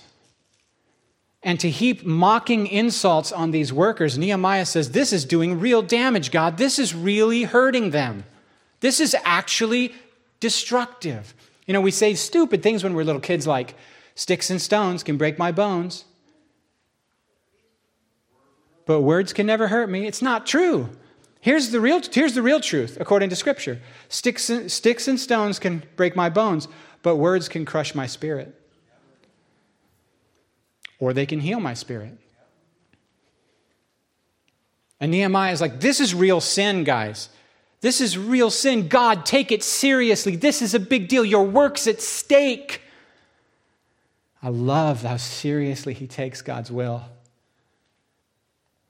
And 1.41 1.59
to 1.59 1.71
heap 1.71 2.05
mocking 2.05 2.67
insults 2.67 3.31
on 3.31 3.49
these 3.49 3.73
workers, 3.73 4.15
Nehemiah 4.15 4.65
says, 4.65 4.91
This 4.91 5.11
is 5.11 5.25
doing 5.25 5.59
real 5.59 5.81
damage, 5.81 6.29
God. 6.29 6.57
This 6.57 6.77
is 6.77 6.93
really 6.93 7.43
hurting 7.43 7.89
them. 7.89 8.25
This 8.81 8.99
is 8.99 9.15
actually 9.25 9.95
destructive. 10.39 11.33
You 11.65 11.73
know, 11.73 11.81
we 11.81 11.89
say 11.89 12.13
stupid 12.13 12.61
things 12.61 12.83
when 12.83 12.93
we're 12.93 13.03
little 13.03 13.19
kids 13.19 13.47
like, 13.47 13.73
Sticks 14.13 14.51
and 14.51 14.61
stones 14.61 15.01
can 15.01 15.17
break 15.17 15.39
my 15.39 15.51
bones, 15.51 16.05
but 18.85 19.01
words 19.01 19.33
can 19.33 19.47
never 19.47 19.67
hurt 19.67 19.89
me. 19.89 20.05
It's 20.05 20.21
not 20.21 20.45
true. 20.45 20.89
Here's 21.41 21.71
the 21.71 21.81
real, 21.81 22.01
here's 22.11 22.35
the 22.35 22.43
real 22.43 22.59
truth, 22.59 22.97
according 22.99 23.29
to 23.31 23.35
Scripture 23.35 23.81
sticks 24.09 24.49
and, 24.49 24.71
sticks 24.71 25.07
and 25.07 25.19
stones 25.19 25.57
can 25.57 25.83
break 25.95 26.15
my 26.15 26.29
bones, 26.29 26.67
but 27.01 27.15
words 27.15 27.49
can 27.49 27.65
crush 27.65 27.95
my 27.95 28.05
spirit. 28.05 28.55
Or 30.99 31.13
they 31.13 31.25
can 31.25 31.39
heal 31.39 31.59
my 31.59 31.73
spirit. 31.73 32.17
And 34.99 35.11
Nehemiah 35.11 35.51
is 35.51 35.61
like, 35.61 35.79
this 35.81 35.99
is 35.99 36.15
real 36.15 36.39
sin, 36.39 36.83
guys. 36.83 37.29
This 37.81 38.01
is 38.01 38.17
real 38.17 38.49
sin. 38.49 38.87
God, 38.87 39.25
take 39.25 39.51
it 39.51 39.61
seriously. 39.63 40.35
This 40.35 40.61
is 40.61 40.73
a 40.73 40.79
big 40.79 41.07
deal. 41.07 41.25
Your 41.25 41.45
work's 41.45 41.87
at 41.87 42.01
stake. 42.01 42.81
I 44.41 44.49
love 44.49 45.03
how 45.03 45.17
seriously 45.17 45.93
he 45.93 46.07
takes 46.07 46.41
God's 46.41 46.71
will. 46.71 47.03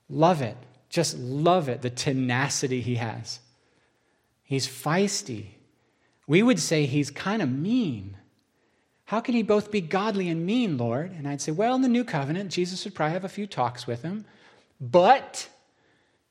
Love 0.10 0.42
it. 0.42 0.58
Just 0.90 1.18
love 1.18 1.68
it, 1.68 1.82
the 1.82 1.90
tenacity 1.90 2.82
he 2.82 2.96
has. 2.96 3.40
He's 4.44 4.68
feisty. 4.68 5.48
We 6.28 6.44
would 6.44 6.60
say 6.60 6.86
he's 6.86 7.12
kind 7.12 7.42
of 7.42 7.50
mean. 7.50 8.16
How 9.06 9.20
can 9.20 9.36
he 9.36 9.44
both 9.44 9.72
be 9.72 9.82
godly 9.82 10.30
and 10.30 10.46
mean, 10.46 10.78
Lord? 10.78 11.12
And 11.12 11.28
I'd 11.28 11.42
say, 11.42 11.52
well, 11.52 11.76
in 11.76 11.82
the 11.82 11.88
new 11.88 12.04
covenant, 12.04 12.52
Jesus 12.52 12.84
would 12.84 12.96
probably 12.96 13.14
have 13.14 13.24
a 13.24 13.30
few 13.30 13.46
talks 13.46 13.86
with 13.86 14.02
him, 14.02 14.26
but 14.82 15.48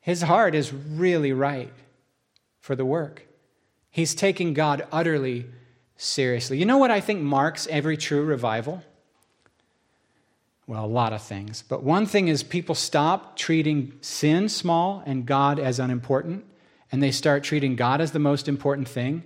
his 0.01 0.23
heart 0.23 0.53
is 0.53 0.73
really 0.73 1.31
right 1.31 1.73
for 2.59 2.75
the 2.75 2.85
work. 2.85 3.25
He's 3.89 4.13
taking 4.13 4.53
God 4.53 4.85
utterly 4.91 5.45
seriously. 5.95 6.57
You 6.57 6.65
know 6.65 6.77
what 6.77 6.91
I 6.91 6.99
think 6.99 7.21
marks 7.21 7.65
every 7.67 7.95
true 7.95 8.23
revival? 8.23 8.83
Well, 10.67 10.83
a 10.83 10.87
lot 10.87 11.13
of 11.13 11.21
things. 11.21 11.63
But 11.67 11.83
one 11.83 12.05
thing 12.05 12.27
is 12.27 12.43
people 12.43 12.75
stop 12.75 13.37
treating 13.37 13.93
sin 14.01 14.49
small 14.49 15.01
and 15.05 15.25
God 15.25 15.59
as 15.59 15.79
unimportant, 15.79 16.43
and 16.91 17.01
they 17.01 17.11
start 17.11 17.43
treating 17.43 17.77
God 17.77 18.01
as 18.01 18.11
the 18.11 18.19
most 18.19 18.49
important 18.49 18.89
thing, 18.89 19.23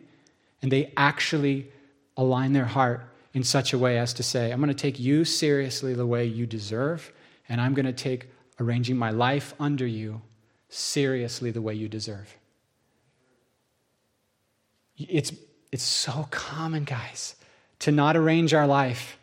and 0.61 0.71
they 0.71 0.93
actually 0.95 1.71
align 2.15 2.53
their 2.53 2.65
heart 2.65 3.08
in 3.33 3.43
such 3.43 3.73
a 3.73 3.77
way 3.77 3.97
as 3.97 4.13
to 4.13 4.23
say, 4.23 4.51
I'm 4.51 4.59
going 4.59 4.69
to 4.69 4.73
take 4.73 4.99
you 4.99 5.23
seriously 5.25 5.93
the 5.93 6.05
way 6.05 6.25
you 6.25 6.45
deserve, 6.45 7.11
and 7.47 7.61
I'm 7.61 7.73
going 7.73 7.85
to 7.85 7.93
take 7.93 8.29
arranging 8.59 8.97
my 8.97 9.11
life 9.11 9.53
under 9.59 9.85
you 9.85 10.21
seriously 10.69 11.51
the 11.51 11.61
way 11.61 11.73
you 11.73 11.87
deserve. 11.87 12.35
It's, 14.97 15.31
it's 15.71 15.83
so 15.83 16.27
common, 16.31 16.83
guys, 16.83 17.35
to 17.79 17.91
not 17.91 18.17
arrange 18.17 18.53
our 18.53 18.67
life 18.67 19.17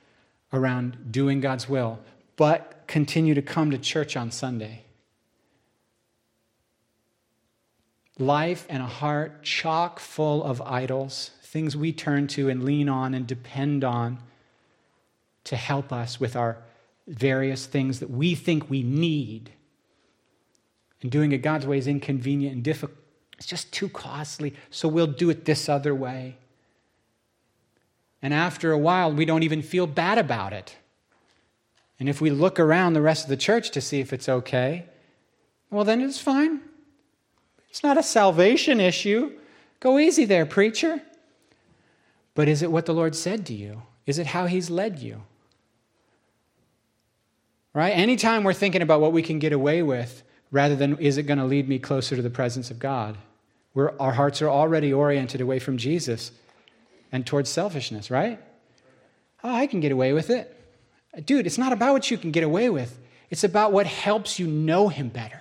around 0.53 1.13
doing 1.13 1.41
God's 1.41 1.69
will, 1.69 1.99
but 2.37 2.85
continue 2.87 3.35
to 3.35 3.43
come 3.43 3.71
to 3.71 3.79
church 3.79 4.17
on 4.17 4.31
Sunday. 4.31 4.85
Life 8.19 8.67
and 8.71 8.83
a 8.83 8.87
heart 8.87 9.43
chock 9.43 9.99
full 9.99 10.43
of 10.43 10.63
idols, 10.63 11.33
things 11.57 11.75
we 11.75 11.91
turn 11.91 12.27
to 12.27 12.51
and 12.51 12.65
lean 12.65 12.87
on 12.87 13.15
and 13.15 13.27
depend 13.27 13.83
on 13.83 14.19
to 15.43 15.57
help 15.57 15.91
us 15.91 16.21
with 16.21 16.37
our 16.37 16.59
various 17.07 17.65
things 17.65 17.99
that 18.01 18.11
we 18.11 18.35
think 18.35 18.69
we 18.69 18.83
need. 18.83 19.49
And 21.01 21.11
doing 21.11 21.33
it 21.33 21.39
God's 21.39 21.65
way 21.65 21.79
is 21.79 21.87
inconvenient 21.87 22.57
and 22.57 22.63
difficult. 22.63 22.99
It's 23.39 23.47
just 23.47 23.73
too 23.73 23.89
costly, 23.89 24.55
so 24.69 24.87
we'll 24.87 25.07
do 25.07 25.31
it 25.31 25.47
this 25.47 25.67
other 25.67 25.95
way. 25.95 26.37
And 28.21 28.35
after 28.35 28.71
a 28.71 28.79
while, 28.79 29.11
we 29.11 29.25
don't 29.25 29.43
even 29.43 29.63
feel 29.63 29.87
bad 29.87 30.19
about 30.19 30.53
it. 30.53 30.77
And 31.99 32.07
if 32.07 32.21
we 32.21 32.29
look 32.29 32.61
around 32.61 32.93
the 32.93 33.01
rest 33.01 33.25
of 33.25 33.31
the 33.31 33.37
church 33.39 33.71
to 33.71 33.81
see 33.81 34.01
if 34.01 34.13
it's 34.13 34.29
okay, 34.29 34.85
well, 35.71 35.85
then 35.85 36.03
it's 36.03 36.21
fine. 36.21 36.61
It's 37.71 37.83
not 37.83 37.97
a 37.97 38.03
salvation 38.03 38.79
issue. 38.79 39.33
Go 39.81 39.99
easy 39.99 40.27
there, 40.27 40.45
preacher. 40.45 41.01
But 42.37 42.49
is 42.49 42.63
it 42.63 42.71
what 42.71 42.87
the 42.87 42.95
Lord 42.95 43.17
said 43.17 43.47
to 43.47 43.55
you? 43.55 43.83
Is 44.05 44.21
it 44.21 44.29
how 44.29 44.47
He's 44.47 44.71
led 44.71 45.01
you? 45.01 45.23
Right? 47.75 47.91
Anytime 47.91 48.45
we're 48.45 48.53
thinking 48.53 48.83
about 48.83 49.01
what 49.01 49.13
we 49.13 49.23
can 49.23 49.41
get 49.41 49.53
away 49.53 49.83
with, 49.83 50.23
rather 50.53 50.77
than 50.77 50.99
is 50.99 51.19
it 51.19 51.25
going 51.25 51.39
to 51.39 51.45
lead 51.45 51.69
me 51.69 51.79
closer 51.79 52.15
to 52.15 52.23
the 52.23 52.31
presence 52.31 52.71
of 52.71 52.79
God, 52.79 53.17
where 53.73 54.01
our 54.01 54.13
hearts 54.13 54.41
are 54.43 54.49
already 54.49 54.93
oriented 54.93 55.41
away 55.41 55.59
from 55.59 55.79
Jesus 55.79 56.31
and 57.11 57.27
towards 57.27 57.51
selfishness, 57.51 58.11
right? 58.11 58.39
Oh, 59.43 59.55
I 59.55 59.67
can 59.67 59.81
get 59.81 59.91
away 59.91 60.13
with 60.13 60.29
it. 60.31 60.53
Dude, 61.25 61.47
it's 61.47 61.59
not 61.59 61.73
about 61.73 61.95
what 61.95 62.11
you 62.11 62.19
can 62.19 62.33
get 62.33 62.45
away 62.45 62.69
with, 62.69 62.99
it's 63.31 63.45
about 63.45 63.73
what 63.73 63.87
helps 63.87 64.39
you 64.39 64.47
know 64.47 64.89
Him 64.89 65.09
better. 65.09 65.41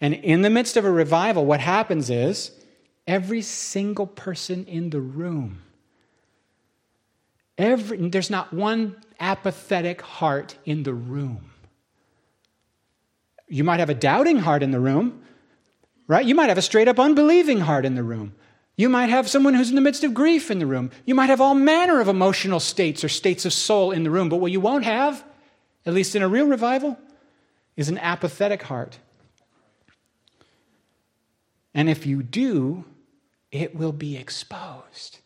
And 0.00 0.12
in 0.12 0.42
the 0.42 0.50
midst 0.50 0.76
of 0.76 0.84
a 0.84 0.90
revival, 0.90 1.46
what 1.46 1.60
happens 1.60 2.10
is 2.10 2.50
every 3.06 3.42
single 3.42 4.06
person 4.06 4.64
in 4.66 4.90
the 4.90 5.00
room, 5.00 5.62
every, 7.58 8.08
there's 8.08 8.30
not 8.30 8.52
one 8.52 8.96
apathetic 9.20 10.00
heart 10.02 10.56
in 10.64 10.82
the 10.82 10.94
room. 10.94 11.50
You 13.48 13.64
might 13.64 13.80
have 13.80 13.90
a 13.90 13.94
doubting 13.94 14.38
heart 14.38 14.62
in 14.62 14.70
the 14.70 14.80
room, 14.80 15.22
right? 16.08 16.24
You 16.24 16.34
might 16.34 16.48
have 16.48 16.58
a 16.58 16.62
straight 16.62 16.88
up 16.88 16.98
unbelieving 16.98 17.60
heart 17.60 17.84
in 17.84 17.94
the 17.94 18.02
room. 18.02 18.34
You 18.76 18.88
might 18.88 19.10
have 19.10 19.28
someone 19.28 19.54
who's 19.54 19.68
in 19.68 19.76
the 19.76 19.80
midst 19.80 20.02
of 20.02 20.14
grief 20.14 20.50
in 20.50 20.58
the 20.58 20.66
room. 20.66 20.90
You 21.04 21.14
might 21.14 21.30
have 21.30 21.40
all 21.40 21.54
manner 21.54 22.00
of 22.00 22.08
emotional 22.08 22.58
states 22.58 23.04
or 23.04 23.08
states 23.08 23.44
of 23.44 23.52
soul 23.52 23.92
in 23.92 24.02
the 24.02 24.10
room. 24.10 24.28
But 24.28 24.38
what 24.38 24.50
you 24.50 24.60
won't 24.60 24.84
have, 24.84 25.24
at 25.86 25.94
least 25.94 26.16
in 26.16 26.22
a 26.22 26.28
real 26.28 26.46
revival, 26.46 26.98
is 27.76 27.88
an 27.88 27.98
apathetic 27.98 28.62
heart. 28.62 28.98
And 31.72 31.88
if 31.88 32.06
you 32.06 32.22
do, 32.22 32.84
it 33.54 33.72
will 33.72 33.92
be 33.92 34.16
exposed. 34.16 35.20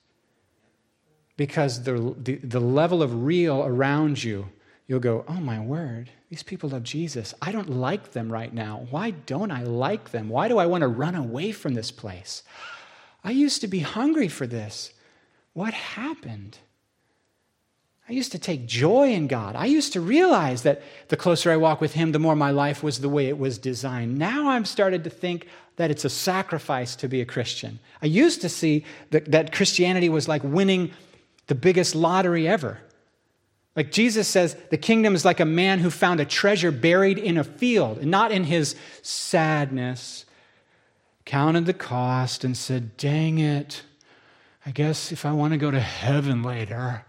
Because 1.38 1.84
the, 1.84 2.14
the, 2.18 2.36
the, 2.36 2.60
level 2.60 3.02
of 3.02 3.24
real 3.24 3.64
around 3.64 4.22
you, 4.22 4.50
you'll 4.86 5.00
go, 5.00 5.24
oh 5.26 5.40
my 5.40 5.58
word, 5.58 6.10
these 6.28 6.42
people 6.42 6.68
love 6.68 6.82
Jesus. 6.82 7.32
I 7.40 7.52
don't 7.52 7.70
like 7.70 8.12
them 8.12 8.30
right 8.30 8.52
now. 8.52 8.86
Why 8.90 9.12
don't 9.12 9.50
I 9.50 9.62
like 9.62 10.10
them? 10.10 10.28
Why 10.28 10.46
do 10.46 10.58
I 10.58 10.66
want 10.66 10.82
to 10.82 10.88
run 10.88 11.14
away 11.14 11.52
from 11.52 11.72
this 11.72 11.90
place? 11.90 12.42
I 13.24 13.30
used 13.30 13.62
to 13.62 13.66
be 13.66 13.80
hungry 13.80 14.28
for 14.28 14.46
this. 14.46 14.92
What 15.54 15.72
happened? 15.72 16.58
I 18.10 18.12
used 18.12 18.32
to 18.32 18.38
take 18.38 18.66
joy 18.66 19.12
in 19.12 19.26
God. 19.26 19.56
I 19.56 19.66
used 19.66 19.94
to 19.94 20.02
realize 20.02 20.64
that 20.64 20.82
the 21.08 21.16
closer 21.16 21.50
I 21.50 21.56
walk 21.56 21.80
with 21.80 21.94
Him, 21.94 22.12
the 22.12 22.18
more 22.18 22.36
my 22.36 22.50
life 22.50 22.82
was 22.82 23.00
the 23.00 23.08
way 23.08 23.28
it 23.28 23.38
was 23.38 23.56
designed. 23.58 24.18
Now 24.18 24.50
I'm 24.50 24.66
started 24.66 25.04
to 25.04 25.10
think 25.10 25.46
that 25.78 25.92
it's 25.92 26.04
a 26.04 26.10
sacrifice 26.10 26.96
to 26.96 27.08
be 27.08 27.20
a 27.20 27.24
Christian. 27.24 27.78
I 28.02 28.06
used 28.06 28.40
to 28.42 28.48
see 28.48 28.84
that, 29.10 29.30
that 29.30 29.52
Christianity 29.52 30.08
was 30.08 30.28
like 30.28 30.42
winning 30.42 30.90
the 31.46 31.54
biggest 31.54 31.94
lottery 31.94 32.48
ever. 32.48 32.78
Like 33.76 33.92
Jesus 33.92 34.26
says, 34.26 34.56
the 34.70 34.76
kingdom 34.76 35.14
is 35.14 35.24
like 35.24 35.38
a 35.38 35.44
man 35.44 35.78
who 35.78 35.88
found 35.88 36.18
a 36.18 36.24
treasure 36.24 36.72
buried 36.72 37.16
in 37.16 37.38
a 37.38 37.44
field, 37.44 37.98
and 37.98 38.10
not 38.10 38.32
in 38.32 38.42
his 38.42 38.74
sadness 39.02 40.24
counted 41.24 41.64
the 41.66 41.74
cost, 41.74 42.42
and 42.42 42.56
said, 42.56 42.96
Dang 42.96 43.38
it, 43.38 43.82
I 44.66 44.72
guess 44.72 45.12
if 45.12 45.24
I 45.24 45.30
want 45.30 45.52
to 45.52 45.58
go 45.58 45.70
to 45.70 45.78
heaven 45.78 46.42
later, 46.42 47.04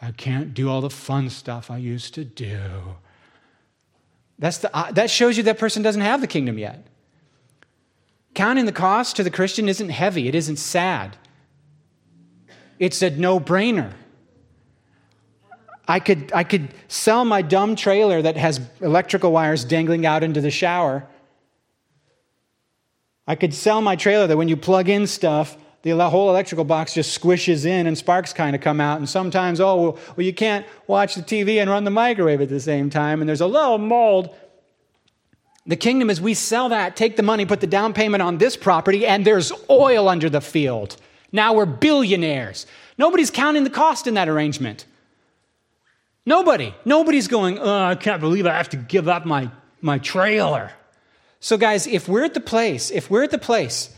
I 0.00 0.10
can't 0.10 0.52
do 0.52 0.68
all 0.68 0.80
the 0.80 0.90
fun 0.90 1.30
stuff 1.30 1.70
I 1.70 1.76
used 1.76 2.14
to 2.14 2.24
do. 2.24 2.96
That's 4.36 4.58
the, 4.58 4.76
uh, 4.76 4.90
that 4.92 5.10
shows 5.10 5.36
you 5.36 5.44
that 5.44 5.58
person 5.58 5.84
doesn't 5.84 6.02
have 6.02 6.20
the 6.20 6.26
kingdom 6.26 6.58
yet. 6.58 6.88
Counting 8.34 8.64
the 8.64 8.72
cost 8.72 9.16
to 9.16 9.24
the 9.24 9.30
Christian 9.30 9.68
isn't 9.68 9.90
heavy, 9.90 10.28
it 10.28 10.34
isn't 10.34 10.56
sad. 10.56 11.16
It's 12.78 13.02
a 13.02 13.10
no 13.10 13.38
brainer. 13.38 13.92
I 15.86 16.00
could, 16.00 16.32
I 16.32 16.44
could 16.44 16.72
sell 16.88 17.24
my 17.24 17.42
dumb 17.42 17.76
trailer 17.76 18.22
that 18.22 18.36
has 18.36 18.60
electrical 18.80 19.32
wires 19.32 19.64
dangling 19.64 20.06
out 20.06 20.22
into 20.22 20.40
the 20.40 20.50
shower 20.50 21.06
I 23.26 23.36
could 23.36 23.54
sell 23.54 23.80
my 23.80 23.96
trailer 23.96 24.26
that 24.26 24.36
when 24.36 24.48
you 24.48 24.56
plug 24.56 24.88
in 24.88 25.06
stuff, 25.06 25.56
the 25.82 25.92
whole 26.08 26.30
electrical 26.30 26.64
box 26.64 26.94
just 26.94 27.18
squishes 27.20 27.64
in 27.64 27.86
and 27.86 27.96
sparks 27.96 28.32
kind 28.32 28.54
of 28.54 28.62
come 28.62 28.80
out. 28.80 28.98
And 28.98 29.08
sometimes, 29.08 29.60
oh, 29.60 29.80
well, 29.80 29.98
well, 30.16 30.26
you 30.26 30.32
can't 30.32 30.66
watch 30.86 31.14
the 31.14 31.22
TV 31.22 31.60
and 31.60 31.70
run 31.70 31.84
the 31.84 31.90
microwave 31.90 32.40
at 32.40 32.48
the 32.48 32.60
same 32.60 32.90
time, 32.90 33.20
and 33.20 33.28
there's 33.28 33.40
a 33.40 33.46
little 33.46 33.78
mold. 33.78 34.34
The 35.66 35.76
kingdom 35.76 36.10
is 36.10 36.20
we 36.20 36.34
sell 36.34 36.70
that, 36.70 36.96
take 36.96 37.16
the 37.16 37.22
money, 37.22 37.46
put 37.46 37.60
the 37.60 37.66
down 37.66 37.92
payment 37.92 38.22
on 38.22 38.38
this 38.38 38.56
property, 38.56 39.06
and 39.06 39.24
there's 39.24 39.52
oil 39.70 40.08
under 40.08 40.28
the 40.28 40.40
field. 40.40 40.96
Now 41.30 41.54
we're 41.54 41.66
billionaires. 41.66 42.66
Nobody's 42.98 43.30
counting 43.30 43.64
the 43.64 43.70
cost 43.70 44.06
in 44.06 44.14
that 44.14 44.28
arrangement. 44.28 44.86
Nobody. 46.26 46.74
Nobody's 46.84 47.28
going, 47.28 47.58
oh, 47.58 47.84
I 47.84 47.94
can't 47.94 48.20
believe 48.20 48.46
I 48.46 48.56
have 48.56 48.70
to 48.70 48.76
give 48.76 49.08
up 49.08 49.24
my, 49.24 49.50
my 49.80 49.98
trailer. 49.98 50.72
So, 51.40 51.56
guys, 51.56 51.86
if 51.86 52.08
we're 52.08 52.24
at 52.24 52.34
the 52.34 52.40
place, 52.40 52.90
if 52.90 53.10
we're 53.10 53.24
at 53.24 53.30
the 53.30 53.38
place 53.38 53.94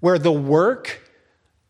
where 0.00 0.18
the 0.18 0.32
work 0.32 1.02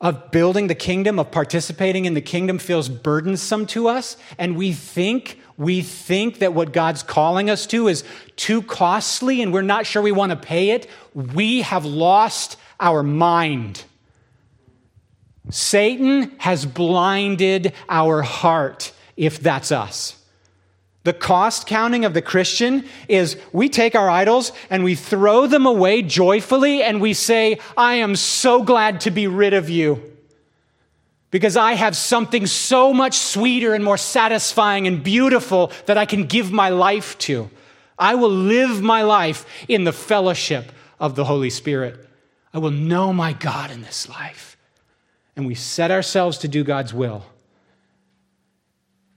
of 0.01 0.31
building 0.31 0.69
the 0.69 0.75
kingdom, 0.75 1.19
of 1.19 1.31
participating 1.31 2.05
in 2.05 2.15
the 2.15 2.21
kingdom 2.21 2.59
feels 2.59 2.89
burdensome 2.89 3.67
to 3.67 3.89
us, 3.89 4.17
and 4.39 4.57
we 4.57 4.73
think 4.73 5.39
we 5.61 5.83
think 5.83 6.39
that 6.39 6.55
what 6.55 6.73
God's 6.73 7.03
calling 7.03 7.51
us 7.51 7.67
to 7.67 7.87
is 7.87 8.03
too 8.37 8.63
costly 8.63 9.43
and 9.43 9.53
we're 9.53 9.61
not 9.61 9.85
sure 9.85 10.01
we 10.01 10.11
want 10.11 10.31
to 10.31 10.37
pay 10.37 10.71
it, 10.71 10.89
we 11.15 11.61
have 11.61 11.85
lost 11.85 12.57
our 12.81 13.03
mind. 13.03 13.85
Satan 15.51 16.33
has 16.39 16.65
blinded 16.65 17.75
our 17.91 18.23
heart 18.23 18.93
if 19.19 19.39
that's 19.39 19.71
us. 19.71 20.25
The 21.05 21.13
cost 21.13 21.67
counting 21.67 22.07
of 22.07 22.15
the 22.15 22.23
Christian 22.23 22.87
is 23.07 23.37
we 23.53 23.69
take 23.69 23.95
our 23.95 24.09
idols 24.09 24.53
and 24.71 24.83
we 24.83 24.95
throw 24.95 25.47
them 25.47 25.67
away 25.67 26.01
joyfully 26.01 26.83
and 26.83 27.03
we 27.03 27.13
say, 27.13 27.59
I 27.77 27.97
am 27.97 28.17
so 28.17 28.63
glad 28.63 29.03
to 29.03 29.11
be 29.11 29.27
rid 29.27 29.53
of 29.53 29.69
you 29.69 30.10
because 31.31 31.57
I 31.57 31.75
have 31.75 31.97
something 31.97 32.47
so 32.47 32.93
much 32.93 33.17
sweeter 33.17 33.75
and 33.75 33.85
more 33.85 33.99
satisfying 33.99 34.87
and 34.87 35.03
beautiful 35.03 35.71
that 35.87 35.97
I 35.97 36.07
can 36.07 36.27
give 36.27 36.51
my 36.51 36.71
life 36.71 37.17
to. 37.19 37.51
I 37.99 38.15
will 38.15 38.31
live 38.31 38.81
my 38.83 39.03
life 39.03 39.47
in 39.69 39.85
the 39.85 39.93
fellowship 39.93 40.73
of 40.99 41.15
the 41.15 41.25
Holy 41.25 41.51
Spirit. 41.51 42.09
I 42.53 42.59
will 42.59 42.71
know 42.71 43.13
my 43.13 43.33
God 43.33 43.71
in 43.71 43.83
this 43.83 44.09
life. 44.09 44.57
And 45.37 45.47
we 45.47 45.55
set 45.55 45.91
ourselves 45.91 46.39
to 46.39 46.49
do 46.49 46.65
God's 46.65 46.93
will. 46.93 47.25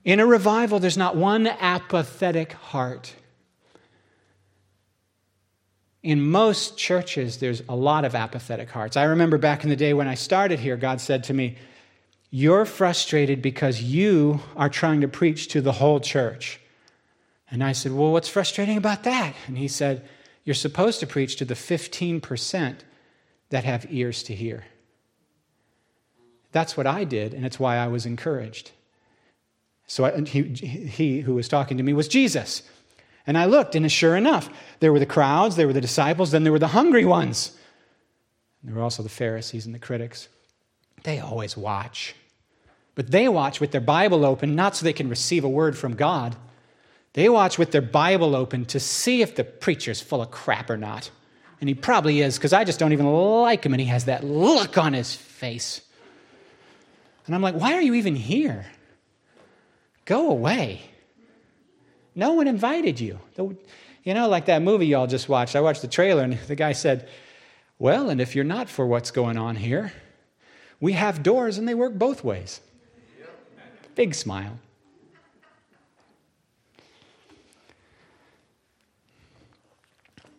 In 0.04 0.20
a 0.20 0.26
revival, 0.26 0.78
there's 0.78 0.98
not 0.98 1.16
one 1.16 1.46
apathetic 1.46 2.52
heart. 2.52 3.14
In 6.02 6.20
most 6.20 6.76
churches, 6.76 7.38
there's 7.38 7.62
a 7.68 7.74
lot 7.74 8.04
of 8.04 8.14
apathetic 8.14 8.70
hearts. 8.70 8.96
I 8.96 9.04
remember 9.04 9.38
back 9.38 9.64
in 9.64 9.70
the 9.70 9.76
day 9.76 9.94
when 9.94 10.06
I 10.06 10.14
started 10.14 10.60
here, 10.60 10.76
God 10.76 11.00
said 11.00 11.24
to 11.24 11.34
me, 11.34 11.56
You're 12.36 12.64
frustrated 12.64 13.40
because 13.42 13.80
you 13.80 14.40
are 14.56 14.68
trying 14.68 15.02
to 15.02 15.06
preach 15.06 15.46
to 15.50 15.60
the 15.60 15.70
whole 15.70 16.00
church. 16.00 16.58
And 17.48 17.62
I 17.62 17.70
said, 17.70 17.92
Well, 17.92 18.10
what's 18.10 18.28
frustrating 18.28 18.76
about 18.76 19.04
that? 19.04 19.36
And 19.46 19.56
he 19.56 19.68
said, 19.68 20.04
You're 20.42 20.54
supposed 20.54 20.98
to 20.98 21.06
preach 21.06 21.36
to 21.36 21.44
the 21.44 21.54
15% 21.54 22.78
that 23.50 23.62
have 23.62 23.86
ears 23.88 24.24
to 24.24 24.34
hear. 24.34 24.64
That's 26.50 26.76
what 26.76 26.88
I 26.88 27.04
did, 27.04 27.34
and 27.34 27.46
it's 27.46 27.60
why 27.60 27.76
I 27.76 27.86
was 27.86 28.04
encouraged. 28.04 28.72
So 29.86 30.04
I, 30.04 30.20
he, 30.22 30.42
he 30.42 31.20
who 31.20 31.36
was 31.36 31.46
talking 31.46 31.76
to 31.76 31.84
me 31.84 31.92
was 31.92 32.08
Jesus. 32.08 32.64
And 33.28 33.38
I 33.38 33.44
looked, 33.44 33.76
and 33.76 33.92
sure 33.92 34.16
enough, 34.16 34.50
there 34.80 34.92
were 34.92 34.98
the 34.98 35.06
crowds, 35.06 35.54
there 35.54 35.68
were 35.68 35.72
the 35.72 35.80
disciples, 35.80 36.32
then 36.32 36.42
there 36.42 36.52
were 36.52 36.58
the 36.58 36.66
hungry 36.66 37.04
ones. 37.04 37.56
There 38.64 38.74
were 38.74 38.82
also 38.82 39.04
the 39.04 39.08
Pharisees 39.08 39.66
and 39.66 39.74
the 39.74 39.78
critics. 39.78 40.26
They 41.04 41.20
always 41.20 41.56
watch. 41.56 42.16
But 42.94 43.10
they 43.10 43.28
watch 43.28 43.60
with 43.60 43.72
their 43.72 43.80
Bible 43.80 44.24
open, 44.24 44.54
not 44.54 44.76
so 44.76 44.84
they 44.84 44.92
can 44.92 45.08
receive 45.08 45.44
a 45.44 45.48
word 45.48 45.76
from 45.76 45.94
God. 45.94 46.36
They 47.14 47.28
watch 47.28 47.58
with 47.58 47.70
their 47.70 47.82
Bible 47.82 48.34
open 48.34 48.64
to 48.66 48.80
see 48.80 49.22
if 49.22 49.34
the 49.34 49.44
preacher's 49.44 50.00
full 50.00 50.22
of 50.22 50.30
crap 50.30 50.70
or 50.70 50.76
not. 50.76 51.10
And 51.60 51.68
he 51.68 51.74
probably 51.74 52.20
is, 52.20 52.36
because 52.36 52.52
I 52.52 52.64
just 52.64 52.78
don't 52.78 52.92
even 52.92 53.06
like 53.06 53.64
him, 53.64 53.72
and 53.72 53.80
he 53.80 53.86
has 53.86 54.04
that 54.06 54.24
look 54.24 54.76
on 54.76 54.92
his 54.92 55.14
face. 55.14 55.80
And 57.26 57.34
I'm 57.34 57.42
like, 57.42 57.54
why 57.54 57.74
are 57.74 57.80
you 57.80 57.94
even 57.94 58.16
here? 58.16 58.66
Go 60.04 60.30
away. 60.30 60.82
No 62.14 62.34
one 62.34 62.46
invited 62.46 63.00
you. 63.00 63.18
You 63.36 64.12
know, 64.14 64.28
like 64.28 64.46
that 64.46 64.62
movie 64.62 64.86
y'all 64.86 65.06
just 65.06 65.28
watched. 65.28 65.56
I 65.56 65.60
watched 65.60 65.82
the 65.82 65.88
trailer, 65.88 66.22
and 66.22 66.38
the 66.46 66.54
guy 66.54 66.72
said, 66.72 67.08
Well, 67.78 68.10
and 68.10 68.20
if 68.20 68.34
you're 68.34 68.44
not 68.44 68.68
for 68.68 68.86
what's 68.86 69.10
going 69.10 69.38
on 69.38 69.56
here, 69.56 69.92
we 70.80 70.92
have 70.92 71.22
doors 71.22 71.56
and 71.56 71.66
they 71.66 71.74
work 71.74 71.94
both 71.94 72.22
ways. 72.22 72.60
Big 73.94 74.14
smile. 74.14 74.58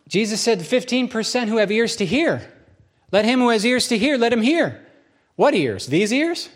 Jesus 0.08 0.40
said, 0.40 0.60
15% 0.60 1.48
who 1.48 1.56
have 1.56 1.72
ears 1.72 1.96
to 1.96 2.06
hear. 2.06 2.42
Let 3.10 3.24
him 3.24 3.40
who 3.40 3.48
has 3.48 3.64
ears 3.64 3.88
to 3.88 3.98
hear, 3.98 4.16
let 4.16 4.32
him 4.32 4.42
hear. 4.42 4.86
What 5.34 5.54
ears? 5.54 5.86
These 5.86 6.12
ears? 6.12 6.48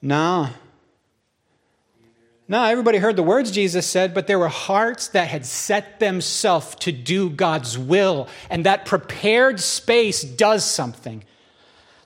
No. 0.00 0.48
No, 2.48 2.64
everybody 2.64 2.98
heard 2.98 3.16
the 3.16 3.22
words 3.22 3.50
Jesus 3.50 3.86
said, 3.86 4.14
but 4.14 4.26
there 4.26 4.38
were 4.38 4.48
hearts 4.48 5.08
that 5.08 5.28
had 5.28 5.46
set 5.46 6.00
themselves 6.00 6.74
to 6.76 6.92
do 6.92 7.30
God's 7.30 7.78
will, 7.78 8.28
and 8.50 8.66
that 8.66 8.84
prepared 8.84 9.60
space 9.60 10.22
does 10.22 10.64
something. 10.64 11.24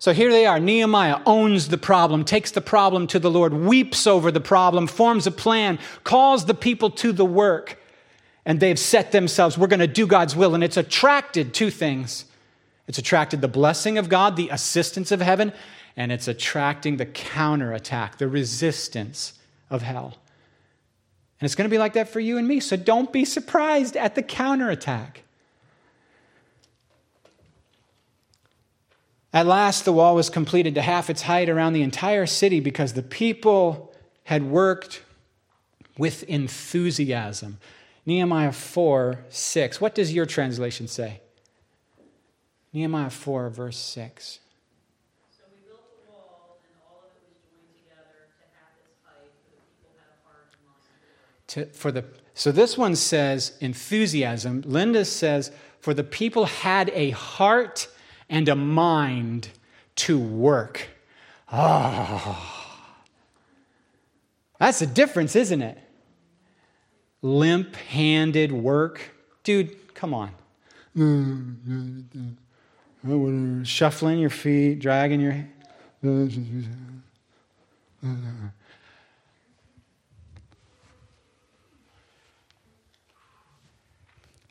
So 0.06 0.12
here 0.12 0.30
they 0.30 0.46
are. 0.46 0.60
Nehemiah 0.60 1.18
owns 1.26 1.66
the 1.66 1.78
problem, 1.78 2.24
takes 2.24 2.52
the 2.52 2.60
problem 2.60 3.08
to 3.08 3.18
the 3.18 3.28
Lord, 3.28 3.52
weeps 3.52 4.06
over 4.06 4.30
the 4.30 4.40
problem, 4.40 4.86
forms 4.86 5.26
a 5.26 5.32
plan, 5.32 5.80
calls 6.04 6.44
the 6.44 6.54
people 6.54 6.90
to 6.90 7.10
the 7.10 7.24
work, 7.24 7.82
and 8.44 8.60
they've 8.60 8.78
set 8.78 9.10
themselves, 9.10 9.58
we're 9.58 9.66
going 9.66 9.80
to 9.80 9.88
do 9.88 10.06
God's 10.06 10.36
will. 10.36 10.54
And 10.54 10.62
it's 10.62 10.76
attracted 10.76 11.52
two 11.52 11.72
things 11.72 12.24
it's 12.86 12.98
attracted 12.98 13.40
the 13.40 13.48
blessing 13.48 13.98
of 13.98 14.08
God, 14.08 14.36
the 14.36 14.48
assistance 14.50 15.10
of 15.10 15.20
heaven, 15.20 15.52
and 15.96 16.12
it's 16.12 16.28
attracting 16.28 16.98
the 16.98 17.06
counterattack, 17.06 18.18
the 18.18 18.28
resistance 18.28 19.32
of 19.70 19.82
hell. 19.82 20.18
And 21.40 21.46
it's 21.46 21.56
going 21.56 21.68
to 21.68 21.74
be 21.74 21.78
like 21.78 21.94
that 21.94 22.10
for 22.10 22.20
you 22.20 22.38
and 22.38 22.46
me. 22.46 22.60
So 22.60 22.76
don't 22.76 23.12
be 23.12 23.24
surprised 23.24 23.96
at 23.96 24.14
the 24.14 24.22
counterattack. 24.22 25.24
At 29.36 29.44
last, 29.44 29.84
the 29.84 29.92
wall 29.92 30.14
was 30.14 30.30
completed 30.30 30.76
to 30.76 30.80
half 30.80 31.10
its 31.10 31.20
height 31.20 31.50
around 31.50 31.74
the 31.74 31.82
entire 31.82 32.24
city 32.24 32.58
because 32.58 32.94
the 32.94 33.02
people 33.02 33.92
had 34.24 34.42
worked 34.42 35.02
with 35.98 36.22
enthusiasm. 36.22 37.58
Nehemiah 38.06 38.52
4 38.52 39.26
6. 39.28 39.78
What 39.78 39.94
does 39.94 40.14
your 40.14 40.24
translation 40.24 40.88
say? 40.88 41.20
Nehemiah 42.72 43.10
4, 43.10 43.50
verse 43.50 43.76
6. 43.76 44.38
to, 51.48 51.66
for 51.66 51.92
the 51.92 52.00
people 52.00 52.06
had 52.06 52.08
a 52.08 52.08
heart 52.08 52.08
and 52.08 52.08
mindful. 52.08 52.32
so 52.32 52.52
this 52.52 52.78
one 52.78 52.96
says 52.96 53.52
enthusiasm. 53.60 54.62
Linda 54.64 55.04
says 55.04 55.52
for 55.80 55.92
the 55.92 56.04
people 56.04 56.46
had 56.46 56.90
a 56.94 57.10
heart 57.10 57.88
and 58.28 58.48
a 58.48 58.56
mind 58.56 59.48
to 59.96 60.18
work. 60.18 60.88
Oh. 61.52 62.42
That's 64.58 64.82
a 64.82 64.86
difference, 64.86 65.36
isn't 65.36 65.62
it? 65.62 65.78
Limp 67.22 67.76
handed 67.76 68.52
work. 68.52 69.00
Dude, 69.42 69.94
come 69.94 70.14
on. 70.14 70.32
Shuffling 73.64 74.18
your 74.18 74.30
feet, 74.30 74.78
dragging 74.80 75.20
your. 75.20 75.46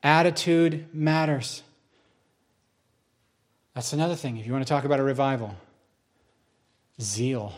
Attitude 0.03 0.93
matters. 0.93 1.63
That's 3.75 3.91
another 3.93 4.15
thing. 4.15 4.37
If 4.37 4.47
you 4.47 4.53
want 4.53 4.65
to 4.65 4.69
talk 4.69 4.85
about 4.85 4.99
a 4.99 5.03
revival, 5.03 5.53
zeal, 6.99 7.53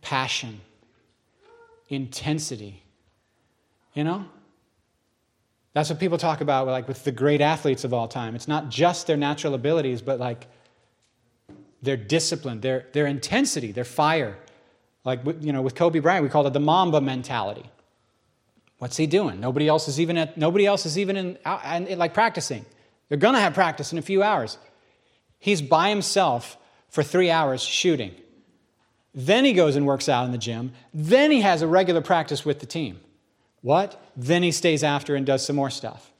passion, 0.00 0.60
intensity. 1.90 2.82
You 3.94 4.04
know? 4.04 4.24
That's 5.74 5.90
what 5.90 6.00
people 6.00 6.18
talk 6.18 6.40
about 6.40 6.66
like 6.66 6.88
with 6.88 7.04
the 7.04 7.12
great 7.12 7.40
athletes 7.40 7.84
of 7.84 7.92
all 7.92 8.08
time. 8.08 8.34
It's 8.34 8.48
not 8.48 8.70
just 8.70 9.06
their 9.06 9.18
natural 9.18 9.54
abilities, 9.54 10.00
but 10.02 10.18
like 10.18 10.46
their 11.82 11.96
discipline, 11.96 12.60
their, 12.60 12.86
their 12.92 13.06
intensity, 13.06 13.72
their 13.72 13.84
fire. 13.84 14.36
Like, 15.04 15.20
you 15.40 15.52
know, 15.52 15.62
with 15.62 15.74
Kobe 15.74 15.98
Bryant, 15.98 16.22
we 16.22 16.30
called 16.30 16.46
it 16.46 16.52
the 16.52 16.60
Mamba 16.60 17.00
mentality. 17.00 17.70
What's 18.78 18.96
he 18.96 19.06
doing? 19.06 19.40
Nobody 19.40 19.68
else 19.68 19.88
is 19.88 20.00
even 20.00 20.16
at, 20.16 20.38
nobody 20.38 20.66
else 20.66 20.86
is 20.86 20.98
even 20.98 21.16
in, 21.16 21.38
in 21.86 21.98
like 21.98 22.14
practicing. 22.14 22.64
They're 23.08 23.18
going 23.18 23.34
to 23.34 23.40
have 23.40 23.52
practice 23.52 23.92
in 23.92 23.98
a 23.98 24.02
few 24.02 24.22
hours. 24.22 24.56
He's 25.40 25.62
by 25.62 25.88
himself 25.88 26.56
for 26.88 27.02
three 27.02 27.30
hours 27.30 27.62
shooting. 27.62 28.14
Then 29.14 29.44
he 29.44 29.52
goes 29.52 29.74
and 29.74 29.86
works 29.86 30.08
out 30.08 30.26
in 30.26 30.32
the 30.32 30.38
gym. 30.38 30.72
Then 30.94 31.30
he 31.30 31.40
has 31.40 31.62
a 31.62 31.66
regular 31.66 32.00
practice 32.00 32.44
with 32.44 32.60
the 32.60 32.66
team. 32.66 33.00
What? 33.62 34.00
Then 34.16 34.42
he 34.42 34.52
stays 34.52 34.84
after 34.84 35.16
and 35.16 35.26
does 35.26 35.44
some 35.44 35.56
more 35.56 35.70
stuff. 35.70 36.12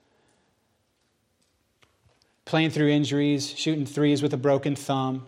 Playing 2.44 2.70
through 2.70 2.88
injuries, 2.88 3.48
shooting 3.48 3.86
threes 3.86 4.22
with 4.22 4.34
a 4.34 4.36
broken 4.36 4.74
thumb, 4.74 5.26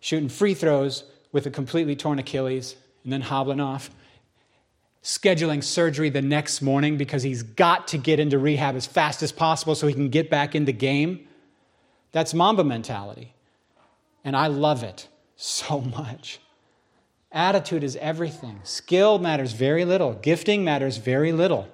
shooting 0.00 0.28
free 0.28 0.54
throws 0.54 1.04
with 1.30 1.46
a 1.46 1.50
completely 1.50 1.94
torn 1.94 2.18
Achilles 2.18 2.74
and 3.04 3.12
then 3.12 3.20
hobbling 3.20 3.60
off, 3.60 3.90
scheduling 5.02 5.62
surgery 5.62 6.10
the 6.10 6.22
next 6.22 6.60
morning 6.60 6.96
because 6.96 7.22
he's 7.22 7.42
got 7.42 7.88
to 7.88 7.98
get 7.98 8.18
into 8.18 8.38
rehab 8.38 8.74
as 8.74 8.86
fast 8.86 9.22
as 9.22 9.30
possible 9.30 9.74
so 9.74 9.86
he 9.86 9.94
can 9.94 10.08
get 10.08 10.28
back 10.28 10.54
in 10.54 10.64
the 10.64 10.72
game. 10.72 11.26
That's 12.12 12.34
Mamba 12.34 12.64
mentality. 12.64 13.34
And 14.24 14.36
I 14.36 14.48
love 14.48 14.82
it 14.82 15.08
so 15.36 15.80
much. 15.98 16.40
Attitude 17.32 17.84
is 17.84 17.96
everything. 17.96 18.60
Skill 18.64 19.18
matters 19.18 19.52
very 19.52 19.84
little, 19.84 20.14
gifting 20.14 20.64
matters 20.64 20.96
very 20.96 21.32
little. 21.32 21.68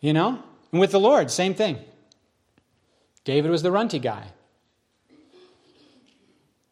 You 0.00 0.14
know? 0.14 0.42
And 0.72 0.80
with 0.80 0.92
the 0.92 1.00
Lord, 1.00 1.30
same 1.30 1.54
thing. 1.54 1.78
David 3.24 3.50
was 3.50 3.62
the 3.62 3.70
runty 3.70 3.98
guy. 3.98 4.28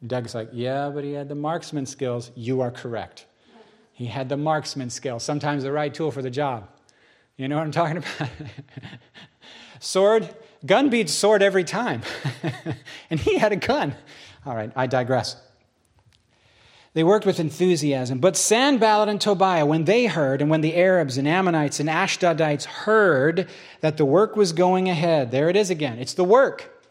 Doug's 0.06 0.34
like, 0.34 0.48
yeah, 0.52 0.88
but 0.88 1.04
he 1.04 1.12
had 1.12 1.28
the 1.28 1.34
marksman 1.34 1.84
skills. 1.84 2.30
You 2.34 2.60
are 2.60 2.70
correct. 2.70 3.26
He 3.92 4.06
had 4.06 4.28
the 4.28 4.36
marksman 4.36 4.90
skills, 4.90 5.24
sometimes 5.24 5.64
the 5.64 5.72
right 5.72 5.92
tool 5.92 6.12
for 6.12 6.22
the 6.22 6.30
job. 6.30 6.68
You 7.36 7.48
know 7.48 7.56
what 7.56 7.64
I'm 7.64 7.72
talking 7.72 7.96
about? 7.98 8.30
sword, 9.80 10.34
gun 10.64 10.90
beats 10.90 11.12
sword 11.12 11.42
every 11.42 11.64
time. 11.64 12.02
and 13.10 13.20
he 13.20 13.38
had 13.38 13.52
a 13.52 13.56
gun. 13.56 13.94
All 14.46 14.54
right, 14.54 14.72
I 14.74 14.86
digress. 14.86 15.36
They 16.94 17.04
worked 17.04 17.26
with 17.26 17.38
enthusiasm. 17.38 18.18
But 18.18 18.36
Sanballat 18.36 19.08
and 19.08 19.20
Tobiah, 19.20 19.66
when 19.66 19.84
they 19.84 20.06
heard, 20.06 20.40
and 20.40 20.50
when 20.50 20.62
the 20.62 20.74
Arabs 20.74 21.16
and 21.16 21.28
Ammonites 21.28 21.80
and 21.80 21.88
Ashdodites 21.88 22.64
heard 22.64 23.48
that 23.80 23.98
the 23.98 24.04
work 24.04 24.36
was 24.36 24.52
going 24.52 24.88
ahead, 24.88 25.30
there 25.30 25.48
it 25.48 25.56
is 25.56 25.70
again. 25.70 25.98
It's 25.98 26.14
the 26.14 26.24
work. 26.24 26.84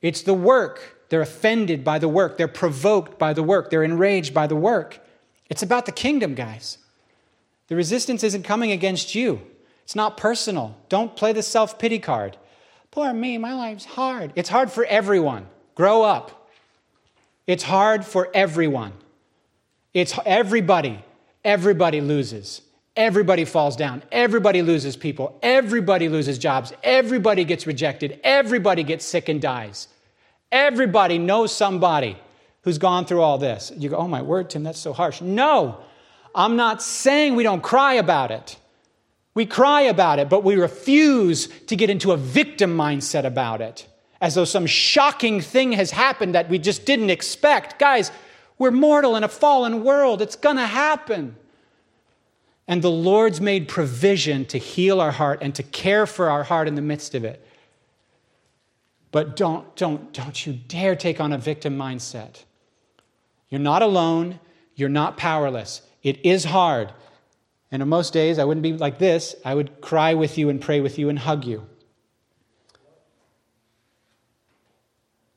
It's 0.00 0.22
the 0.22 0.34
work. 0.34 1.06
They're 1.10 1.20
offended 1.20 1.84
by 1.84 1.98
the 1.98 2.08
work. 2.08 2.38
They're 2.38 2.48
provoked 2.48 3.18
by 3.18 3.32
the 3.34 3.42
work. 3.42 3.70
They're 3.70 3.84
enraged 3.84 4.34
by 4.34 4.46
the 4.46 4.56
work. 4.56 5.00
It's 5.48 5.62
about 5.62 5.86
the 5.86 5.92
kingdom, 5.92 6.34
guys. 6.34 6.78
The 7.68 7.76
resistance 7.76 8.24
isn't 8.24 8.42
coming 8.42 8.72
against 8.72 9.14
you, 9.14 9.42
it's 9.84 9.94
not 9.94 10.16
personal. 10.16 10.76
Don't 10.88 11.14
play 11.14 11.32
the 11.32 11.42
self 11.42 11.78
pity 11.78 11.98
card. 11.98 12.36
Poor 12.90 13.12
me, 13.12 13.38
my 13.38 13.54
life's 13.54 13.84
hard. 13.84 14.32
It's 14.34 14.48
hard 14.48 14.70
for 14.70 14.84
everyone. 14.84 15.46
Grow 15.74 16.02
up. 16.02 16.48
It's 17.46 17.62
hard 17.62 18.04
for 18.04 18.28
everyone. 18.32 18.92
It's 19.92 20.18
everybody. 20.24 21.04
Everybody 21.44 22.00
loses. 22.00 22.62
Everybody 22.96 23.44
falls 23.44 23.76
down. 23.76 24.02
Everybody 24.12 24.62
loses 24.62 24.96
people. 24.96 25.38
Everybody 25.42 26.08
loses 26.08 26.38
jobs. 26.38 26.72
Everybody 26.82 27.44
gets 27.44 27.66
rejected. 27.66 28.20
Everybody 28.22 28.84
gets 28.84 29.04
sick 29.04 29.28
and 29.28 29.42
dies. 29.42 29.88
Everybody 30.50 31.18
knows 31.18 31.54
somebody 31.54 32.16
who's 32.62 32.78
gone 32.78 33.04
through 33.04 33.20
all 33.20 33.36
this. 33.36 33.72
You 33.76 33.90
go, 33.90 33.96
oh 33.96 34.08
my 34.08 34.22
word, 34.22 34.48
Tim, 34.48 34.62
that's 34.62 34.78
so 34.78 34.92
harsh. 34.92 35.20
No, 35.20 35.80
I'm 36.34 36.56
not 36.56 36.82
saying 36.82 37.34
we 37.34 37.42
don't 37.42 37.62
cry 37.62 37.94
about 37.94 38.30
it. 38.30 38.56
We 39.34 39.46
cry 39.46 39.82
about 39.82 40.20
it, 40.20 40.28
but 40.28 40.44
we 40.44 40.54
refuse 40.54 41.48
to 41.66 41.76
get 41.76 41.90
into 41.90 42.12
a 42.12 42.16
victim 42.16 42.76
mindset 42.76 43.24
about 43.24 43.60
it, 43.60 43.86
as 44.20 44.36
though 44.36 44.44
some 44.44 44.66
shocking 44.66 45.40
thing 45.40 45.72
has 45.72 45.90
happened 45.90 46.34
that 46.34 46.48
we 46.48 46.58
just 46.58 46.86
didn't 46.86 47.10
expect. 47.10 47.78
Guys, 47.78 48.12
we're 48.58 48.70
mortal 48.70 49.16
in 49.16 49.24
a 49.24 49.28
fallen 49.28 49.82
world. 49.82 50.22
It's 50.22 50.36
to 50.56 50.66
happen. 50.66 51.36
And 52.68 52.80
the 52.80 52.90
Lord's 52.90 53.40
made 53.40 53.68
provision 53.68 54.44
to 54.46 54.58
heal 54.58 55.00
our 55.00 55.10
heart 55.10 55.40
and 55.42 55.54
to 55.56 55.62
care 55.62 56.06
for 56.06 56.30
our 56.30 56.44
heart 56.44 56.68
in 56.68 56.76
the 56.76 56.82
midst 56.82 57.14
of 57.14 57.24
it. 57.24 57.46
But 59.10 59.36
don't, 59.36 59.76
don't, 59.76 60.12
don't 60.12 60.46
you 60.46 60.54
dare 60.54 60.96
take 60.96 61.20
on 61.20 61.32
a 61.32 61.38
victim 61.38 61.76
mindset. 61.76 62.44
You're 63.48 63.60
not 63.60 63.82
alone. 63.82 64.40
You're 64.74 64.88
not 64.88 65.16
powerless. 65.16 65.82
It 66.02 66.24
is 66.24 66.44
hard. 66.44 66.92
And 67.70 67.82
on 67.82 67.88
most 67.88 68.12
days, 68.12 68.38
I 68.38 68.44
wouldn't 68.44 68.62
be 68.62 68.72
like 68.74 68.98
this. 68.98 69.34
I 69.44 69.54
would 69.54 69.80
cry 69.80 70.14
with 70.14 70.38
you 70.38 70.48
and 70.48 70.60
pray 70.60 70.80
with 70.80 70.98
you 70.98 71.08
and 71.08 71.18
hug 71.18 71.44
you. 71.44 71.66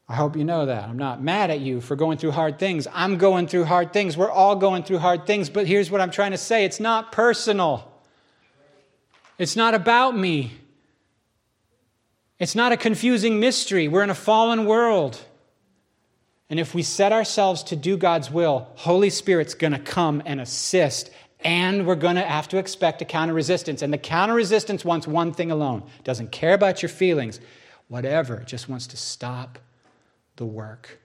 I 0.10 0.16
hope 0.16 0.38
you 0.38 0.46
know 0.46 0.66
that. 0.68 0.88
I'm 0.88 0.98
not 0.98 1.22
mad 1.22 1.52
at 1.52 1.60
you 1.60 1.82
for 1.82 1.98
going 1.98 2.18
through 2.18 2.32
hard 2.32 2.60
things. 2.60 2.88
I'm 2.94 3.18
going 3.18 3.48
through 3.48 3.66
hard 3.66 3.92
things. 3.92 4.16
We're 4.16 4.32
all 4.32 4.56
going 4.56 4.84
through 4.84 5.00
hard 5.00 5.28
things. 5.28 5.50
But 5.50 5.68
here's 5.68 5.92
what 5.92 6.00
I'm 6.00 6.12
trying 6.12 6.32
to 6.32 6.38
say 6.38 6.64
it's 6.64 6.80
not 6.80 7.12
personal, 7.12 7.92
it's 9.38 9.56
not 9.56 9.74
about 9.74 10.18
me. 10.18 10.54
It's 12.40 12.54
not 12.54 12.72
a 12.72 12.78
confusing 12.78 13.40
mystery. 13.40 13.88
We're 13.88 14.04
in 14.04 14.12
a 14.12 14.16
fallen 14.16 14.66
world. 14.66 15.20
And 16.52 16.60
if 16.60 16.74
we 16.74 16.84
set 16.84 17.12
ourselves 17.12 17.64
to 17.64 17.76
do 17.76 17.98
God's 17.98 18.30
will, 18.30 18.68
Holy 18.76 19.10
Spirit's 19.10 19.56
going 19.56 19.74
to 19.74 19.80
come 19.80 20.22
and 20.24 20.40
assist, 20.40 21.10
and 21.42 21.86
we're 21.86 21.96
going 21.96 22.16
to 22.16 22.24
have 22.24 22.48
to 22.50 22.58
expect 22.58 23.02
a 23.02 23.06
counter 23.06 23.34
resistance. 23.34 23.82
And 23.82 23.94
the 23.94 23.98
counter 23.98 24.34
resistance 24.34 24.84
wants 24.84 25.08
one 25.08 25.34
thing 25.34 25.52
alone 25.52 25.84
doesn't 26.04 26.32
care 26.32 26.54
about 26.54 26.82
your 26.82 26.90
feelings, 26.90 27.40
whatever, 27.88 28.38
it 28.38 28.48
just 28.48 28.68
wants 28.68 28.88
to 28.88 28.98
stop 28.98 29.60
the 30.38 30.46
work. 30.46 31.00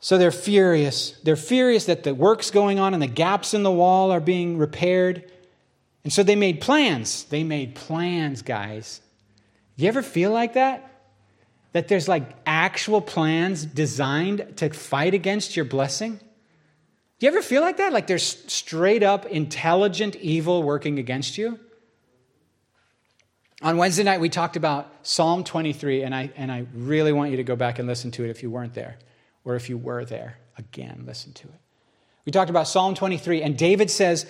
So 0.00 0.18
they're 0.18 0.32
furious. 0.32 1.12
They're 1.22 1.36
furious 1.36 1.86
that 1.86 2.02
the 2.02 2.12
work's 2.12 2.50
going 2.50 2.80
on 2.80 2.92
and 2.92 3.02
the 3.02 3.06
gaps 3.06 3.54
in 3.54 3.62
the 3.62 3.70
wall 3.70 4.10
are 4.10 4.20
being 4.20 4.58
repaired. 4.58 5.30
And 6.02 6.12
so 6.12 6.24
they 6.24 6.34
made 6.34 6.60
plans. 6.60 7.24
They 7.24 7.44
made 7.44 7.76
plans, 7.76 8.42
guys. 8.42 9.00
You 9.76 9.86
ever 9.86 10.02
feel 10.02 10.32
like 10.32 10.54
that? 10.54 10.88
That 11.70 11.86
there's 11.86 12.08
like 12.08 12.28
actual 12.44 13.00
plans 13.00 13.64
designed 13.64 14.56
to 14.56 14.70
fight 14.70 15.14
against 15.14 15.54
your 15.54 15.64
blessing? 15.64 16.18
Do 17.22 17.26
you 17.26 17.32
ever 17.34 17.42
feel 17.42 17.62
like 17.62 17.76
that? 17.76 17.92
Like 17.92 18.08
there's 18.08 18.26
straight 18.52 19.04
up 19.04 19.26
intelligent 19.26 20.16
evil 20.16 20.64
working 20.64 20.98
against 20.98 21.38
you? 21.38 21.56
On 23.62 23.76
Wednesday 23.76 24.02
night, 24.02 24.20
we 24.20 24.28
talked 24.28 24.56
about 24.56 24.92
Psalm 25.04 25.44
23, 25.44 26.02
and 26.02 26.12
I, 26.12 26.32
and 26.34 26.50
I 26.50 26.66
really 26.74 27.12
want 27.12 27.30
you 27.30 27.36
to 27.36 27.44
go 27.44 27.54
back 27.54 27.78
and 27.78 27.86
listen 27.86 28.10
to 28.10 28.24
it 28.24 28.30
if 28.30 28.42
you 28.42 28.50
weren't 28.50 28.74
there, 28.74 28.98
or 29.44 29.54
if 29.54 29.68
you 29.68 29.78
were 29.78 30.04
there. 30.04 30.38
Again, 30.58 31.04
listen 31.06 31.32
to 31.34 31.46
it. 31.46 31.60
We 32.24 32.32
talked 32.32 32.50
about 32.50 32.66
Psalm 32.66 32.96
23, 32.96 33.40
and 33.40 33.56
David 33.56 33.88
says, 33.88 34.26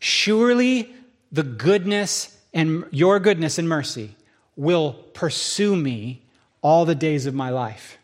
Surely 0.00 0.92
the 1.30 1.44
goodness 1.44 2.36
and 2.52 2.84
your 2.90 3.20
goodness 3.20 3.60
and 3.60 3.68
mercy 3.68 4.16
will 4.56 4.92
pursue 4.92 5.76
me 5.76 6.22
all 6.62 6.84
the 6.84 6.96
days 6.96 7.26
of 7.26 7.34
my 7.34 7.50
life. 7.50 7.96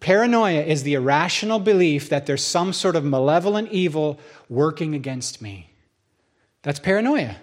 Paranoia 0.00 0.62
is 0.62 0.82
the 0.82 0.94
irrational 0.94 1.58
belief 1.58 2.08
that 2.08 2.26
there's 2.26 2.44
some 2.44 2.72
sort 2.72 2.96
of 2.96 3.04
malevolent 3.04 3.70
evil 3.70 4.18
working 4.48 4.94
against 4.94 5.42
me. 5.42 5.70
That's 6.62 6.80
paranoia. 6.80 7.36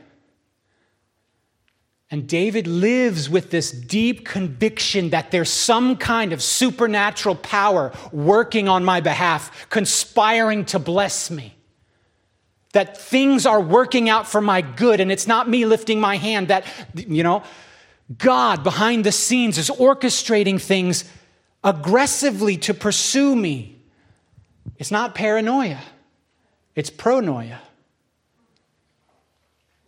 And 2.10 2.28
David 2.28 2.68
lives 2.68 3.30
with 3.30 3.52
this 3.52 3.70
deep 3.70 4.26
conviction 4.26 5.10
that 5.10 5.32
there's 5.32 5.50
some 5.50 5.98
kind 5.98 6.34
of 6.34 6.42
supernatural 6.42 7.36
power 7.36 7.92
working 8.12 8.68
on 8.70 8.86
my 8.86 9.02
behalf, 9.02 9.70
conspiring 9.70 10.66
to 10.66 10.80
bless 10.80 11.30
me 11.30 11.54
that 12.74 12.98
things 12.98 13.46
are 13.46 13.62
working 13.62 14.10
out 14.10 14.28
for 14.28 14.40
my 14.40 14.62
good 14.62 15.00
and 15.00 15.12
it's 15.12 15.28
not 15.28 15.50
me 15.50 15.66
lifting 15.66 16.00
my 16.00 16.18
hand, 16.18 16.50
that, 16.50 16.66
you 16.94 17.24
know, 17.24 17.44
God 18.18 18.64
behind 18.64 19.04
the 19.04 19.12
scenes 19.12 19.58
is 19.58 19.70
orchestrating 19.70 20.62
things 20.62 21.04
aggressively 21.68 22.56
to 22.56 22.74
pursue 22.74 23.36
me. 23.36 23.78
It's 24.78 24.92
not 24.92 25.14
paranoia, 25.14 25.82
it's 26.76 26.90
pronoia. 26.90 27.60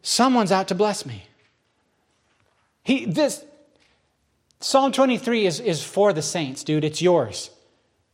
Someone's 0.02 0.52
out 0.52 0.70
to 0.70 0.76
bless 0.76 1.06
me. 1.06 1.26
He, 2.84 3.06
this, 3.06 3.46
Psalm 4.60 4.92
23 4.92 5.46
is, 5.46 5.60
is 5.60 5.84
for 5.84 6.14
the 6.14 6.22
saints, 6.22 6.64
dude. 6.64 6.84
It's 6.84 7.02
yours. 7.02 7.52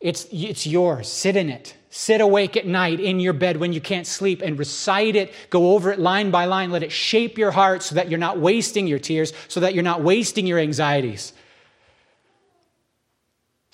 It's, 0.01 0.28
it's 0.32 0.67
yours. 0.67 1.08
Sit 1.08 1.36
in 1.36 1.49
it. 1.49 1.75
Sit 1.89 2.19
awake 2.19 2.58
at 2.58 2.67
night 2.67 2.99
in 2.99 3.19
your 3.19 3.34
bed 3.34 3.58
when 3.58 3.71
you 3.71 3.80
can't 3.80 4.06
sleep 4.06 4.41
and 4.41 4.60
recite 4.60 5.15
it. 5.15 5.34
Go 5.49 5.73
over 5.73 5.91
it 5.91 5.99
line 5.99 6.32
by 6.32 6.45
line. 6.45 6.71
Let 6.71 6.84
it 6.84 6.91
shape 6.91 7.38
your 7.38 7.51
heart 7.51 7.82
so 7.84 7.95
that 7.95 8.10
you're 8.10 8.19
not 8.19 8.38
wasting 8.38 8.88
your 8.88 8.99
tears, 8.99 9.32
so 9.47 9.62
that 9.62 9.73
you're 9.73 9.84
not 9.84 10.01
wasting 10.01 10.45
your 10.45 10.60
anxieties, 10.60 11.32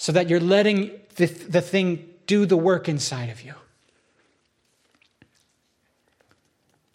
so 0.01 0.11
that 0.11 0.31
you're 0.31 0.39
letting 0.39 0.89
the, 1.17 1.27
the 1.27 1.61
thing 1.61 2.09
do 2.25 2.47
the 2.47 2.57
work 2.57 2.89
inside 2.89 3.29
of 3.29 3.43
you. 3.43 3.53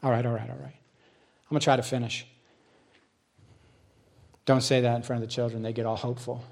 All 0.03 0.11
right, 0.11 0.27
all 0.27 0.33
right, 0.33 0.51
all 0.51 0.57
right. 0.57 0.75
I'm 0.75 1.51
going 1.51 1.61
to 1.61 1.65
try 1.65 1.77
to 1.77 1.85
finish. 1.85 2.27
Don't 4.45 4.61
say 4.61 4.81
that 4.81 4.97
in 4.97 5.03
front 5.03 5.23
of 5.23 5.29
the 5.29 5.33
children, 5.33 5.63
they 5.63 5.73
get 5.73 5.87
all 5.87 5.95
hopeful. 5.95 6.43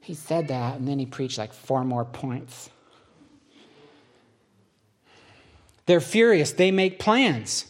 He 0.00 0.14
said 0.14 0.48
that, 0.48 0.78
and 0.78 0.88
then 0.88 0.98
he 0.98 1.06
preached 1.06 1.38
like 1.38 1.52
four 1.52 1.84
more 1.84 2.04
points. 2.04 2.68
They're 5.86 6.00
furious. 6.00 6.50
They 6.50 6.72
make 6.72 6.98
plans. 6.98 7.66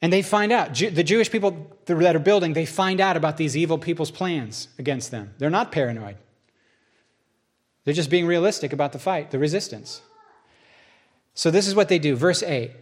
And 0.00 0.10
they 0.10 0.22
find 0.22 0.52
out, 0.52 0.74
the 0.74 1.04
Jewish 1.04 1.30
people 1.30 1.75
that 1.86 2.16
are 2.16 2.20
building, 2.20 2.52
they 2.52 2.66
find 2.66 3.00
out 3.00 3.16
about 3.16 3.36
these 3.36 3.56
evil 3.56 3.78
people's 3.78 4.10
plans 4.10 4.68
against 4.78 5.10
them. 5.10 5.34
They're 5.38 5.50
not 5.50 5.72
paranoid. 5.72 6.16
They're 7.84 7.94
just 7.94 8.10
being 8.10 8.26
realistic 8.26 8.72
about 8.72 8.92
the 8.92 8.98
fight, 8.98 9.30
the 9.30 9.38
resistance. 9.38 10.02
So 11.34 11.50
this 11.50 11.68
is 11.68 11.74
what 11.74 11.88
they 11.88 11.98
do. 11.98 12.16
Verse 12.16 12.42
8. 12.42 12.72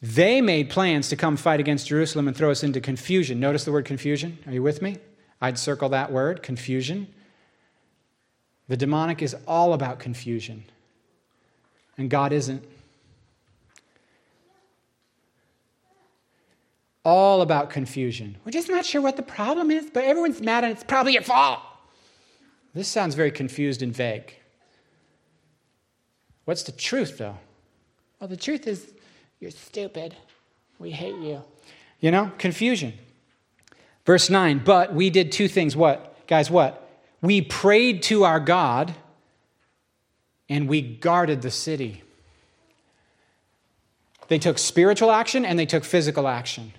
They 0.00 0.40
made 0.40 0.70
plans 0.70 1.08
to 1.08 1.16
come 1.16 1.36
fight 1.36 1.60
against 1.60 1.88
Jerusalem 1.88 2.28
and 2.28 2.36
throw 2.36 2.50
us 2.50 2.62
into 2.62 2.80
confusion. 2.80 3.40
Notice 3.40 3.64
the 3.64 3.72
word 3.72 3.84
confusion. 3.84 4.38
Are 4.46 4.52
you 4.52 4.62
with 4.62 4.80
me? 4.80 4.98
I'd 5.40 5.58
circle 5.58 5.88
that 5.90 6.12
word, 6.12 6.42
confusion. 6.42 7.08
The 8.68 8.76
demonic 8.76 9.22
is 9.22 9.36
all 9.46 9.72
about 9.72 9.98
confusion, 9.98 10.64
and 11.96 12.10
God 12.10 12.32
isn't. 12.32 12.64
All 17.06 17.40
about 17.40 17.70
confusion. 17.70 18.36
We're 18.44 18.50
just 18.50 18.68
not 18.68 18.84
sure 18.84 19.00
what 19.00 19.16
the 19.16 19.22
problem 19.22 19.70
is, 19.70 19.88
but 19.94 20.02
everyone's 20.02 20.40
mad 20.40 20.64
and 20.64 20.72
it's 20.72 20.82
probably 20.82 21.12
your 21.12 21.22
fault. 21.22 21.60
This 22.74 22.88
sounds 22.88 23.14
very 23.14 23.30
confused 23.30 23.80
and 23.80 23.94
vague. 23.94 24.34
What's 26.46 26.64
the 26.64 26.72
truth, 26.72 27.18
though? 27.18 27.38
Well, 28.18 28.26
the 28.26 28.36
truth 28.36 28.66
is, 28.66 28.92
you're 29.38 29.52
stupid. 29.52 30.16
We 30.80 30.90
hate 30.90 31.14
you. 31.14 31.44
You 32.00 32.10
know, 32.10 32.32
confusion. 32.38 32.94
Verse 34.04 34.28
9, 34.28 34.62
but 34.64 34.92
we 34.92 35.08
did 35.08 35.30
two 35.30 35.46
things. 35.46 35.76
What? 35.76 36.26
Guys, 36.26 36.50
what? 36.50 36.90
We 37.22 37.40
prayed 37.40 38.02
to 38.04 38.24
our 38.24 38.40
God 38.40 38.96
and 40.48 40.68
we 40.68 40.82
guarded 40.82 41.42
the 41.42 41.52
city. 41.52 42.02
They 44.26 44.40
took 44.40 44.58
spiritual 44.58 45.12
action 45.12 45.44
and 45.44 45.56
they 45.56 45.66
took 45.66 45.84
physical 45.84 46.26
action. 46.26 46.72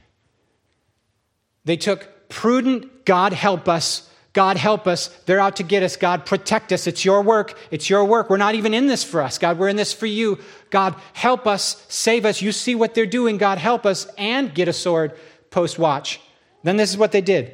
They 1.67 1.77
took 1.77 2.30
prudent, 2.30 3.06
God 3.06 3.34
help 3.34 3.67
us, 3.67 4.10
God 4.32 4.56
help 4.56 4.86
us. 4.86 5.08
They're 5.25 5.39
out 5.39 5.56
to 5.56 5.63
get 5.63 5.82
us. 5.82 5.95
God 5.95 6.23
protect 6.23 6.71
us. 6.71 6.86
It's 6.86 7.03
your 7.03 7.23
work. 7.23 7.58
It's 7.71 7.89
your 7.89 8.06
work. 8.06 8.30
We're 8.30 8.38
not 8.38 8.53
even 8.53 8.71
in 8.71 8.86
this 8.86 9.03
for 9.03 9.23
us. 9.23 9.39
God, 9.39 9.58
we're 9.58 9.67
in 9.67 9.77
this 9.77 9.93
for 9.93 10.06
you. 10.06 10.38
God 10.69 10.93
help 11.13 11.47
us, 11.47 11.84
save 11.89 12.23
us. 12.23 12.39
You 12.39 12.51
see 12.51 12.75
what 12.75 12.93
they're 12.93 13.08
doing. 13.08 13.39
God 13.39 13.58
help 13.58 13.84
us 13.84 14.06
and 14.15 14.53
get 14.53 14.67
a 14.67 14.73
sword 14.73 15.13
post 15.49 15.80
watch. 15.80 16.21
Then 16.62 16.77
this 16.77 16.91
is 16.91 16.97
what 16.97 17.12
they 17.12 17.21
did. 17.21 17.51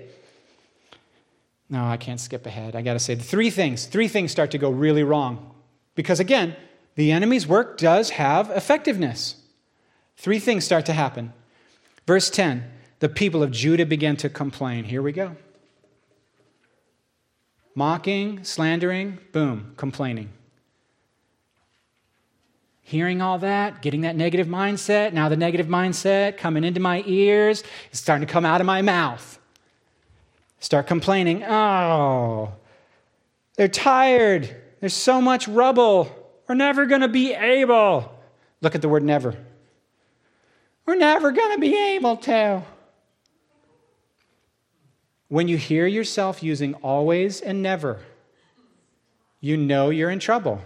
No, 1.69 1.85
I 1.85 1.95
can't 1.95 2.19
skip 2.19 2.45
ahead. 2.45 2.75
I 2.75 2.81
got 2.81 2.93
to 2.93 2.99
say 2.99 3.15
the 3.15 3.23
three 3.23 3.49
things. 3.49 3.85
Three 3.85 4.09
things 4.09 4.33
start 4.33 4.51
to 4.51 4.57
go 4.57 4.69
really 4.69 5.03
wrong. 5.03 5.55
Because 5.95 6.19
again, 6.19 6.53
the 6.95 7.13
enemy's 7.13 7.47
work 7.47 7.77
does 7.77 8.09
have 8.09 8.49
effectiveness. 8.49 9.37
Three 10.17 10.39
things 10.39 10.65
start 10.65 10.85
to 10.87 10.93
happen. 10.93 11.31
Verse 12.05 12.29
10 12.29 12.72
the 13.03 13.09
people 13.09 13.43
of 13.43 13.51
Judah 13.51 13.85
began 13.85 14.15
to 14.15 14.29
complain. 14.29 14.85
Here 14.85 15.01
we 15.01 15.11
go. 15.11 15.35
Mocking, 17.75 18.45
slandering, 18.45 19.19
boom, 19.33 19.73
complaining. 19.75 20.29
Hearing 22.81 23.21
all 23.21 23.39
that, 23.39 23.81
getting 23.81 24.01
that 24.01 24.15
negative 24.15 24.47
mindset, 24.47 25.11
now 25.11 25.27
the 25.27 25.35
negative 25.35 25.67
mindset 25.67 26.37
coming 26.37 26.63
into 26.63 26.79
my 26.79 27.03
ears, 27.05 27.65
it's 27.91 27.99
starting 27.99 28.25
to 28.25 28.31
come 28.31 28.45
out 28.45 28.61
of 28.61 28.67
my 28.67 28.81
mouth 28.81 29.37
start 30.61 30.87
complaining. 30.87 31.43
Oh, 31.43 32.53
they're 33.57 33.67
tired. 33.67 34.55
There's 34.79 34.93
so 34.93 35.19
much 35.19 35.49
rubble. 35.49 36.09
We're 36.47 36.55
never 36.55 36.85
going 36.85 37.01
to 37.01 37.09
be 37.09 37.33
able. 37.33 38.17
Look 38.61 38.75
at 38.75 38.81
the 38.81 38.87
word 38.87 39.03
never. 39.03 39.35
We're 40.85 40.95
never 40.95 41.33
going 41.33 41.55
to 41.55 41.59
be 41.59 41.77
able 41.95 42.15
to. 42.15 42.63
When 45.33 45.47
you 45.47 45.57
hear 45.57 45.87
yourself 45.87 46.43
using 46.43 46.75
always 46.75 47.41
and 47.41 47.63
never, 47.63 47.99
you 49.41 49.57
know 49.57 49.89
you're 49.89 50.11
in 50.11 50.19
trouble 50.19 50.61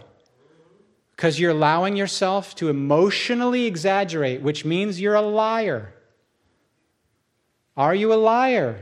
because 1.16 1.40
you're 1.40 1.52
allowing 1.52 1.96
yourself 1.96 2.54
to 2.56 2.68
emotionally 2.68 3.66
exaggerate, 3.66 4.42
which 4.42 4.66
means 4.66 5.00
you're 5.00 5.16
a 5.16 5.22
liar. 5.22 5.94
Are 7.78 7.96
you 7.96 8.12
a 8.12 8.16
liar? 8.16 8.82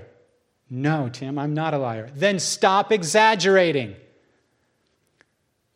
No, 0.71 1.08
Tim, 1.10 1.38
I'm 1.38 1.54
not 1.54 1.76
a 1.76 1.78
liar. 1.78 2.10
Then 2.15 2.39
stop 2.39 2.91
exaggerating. 2.91 3.95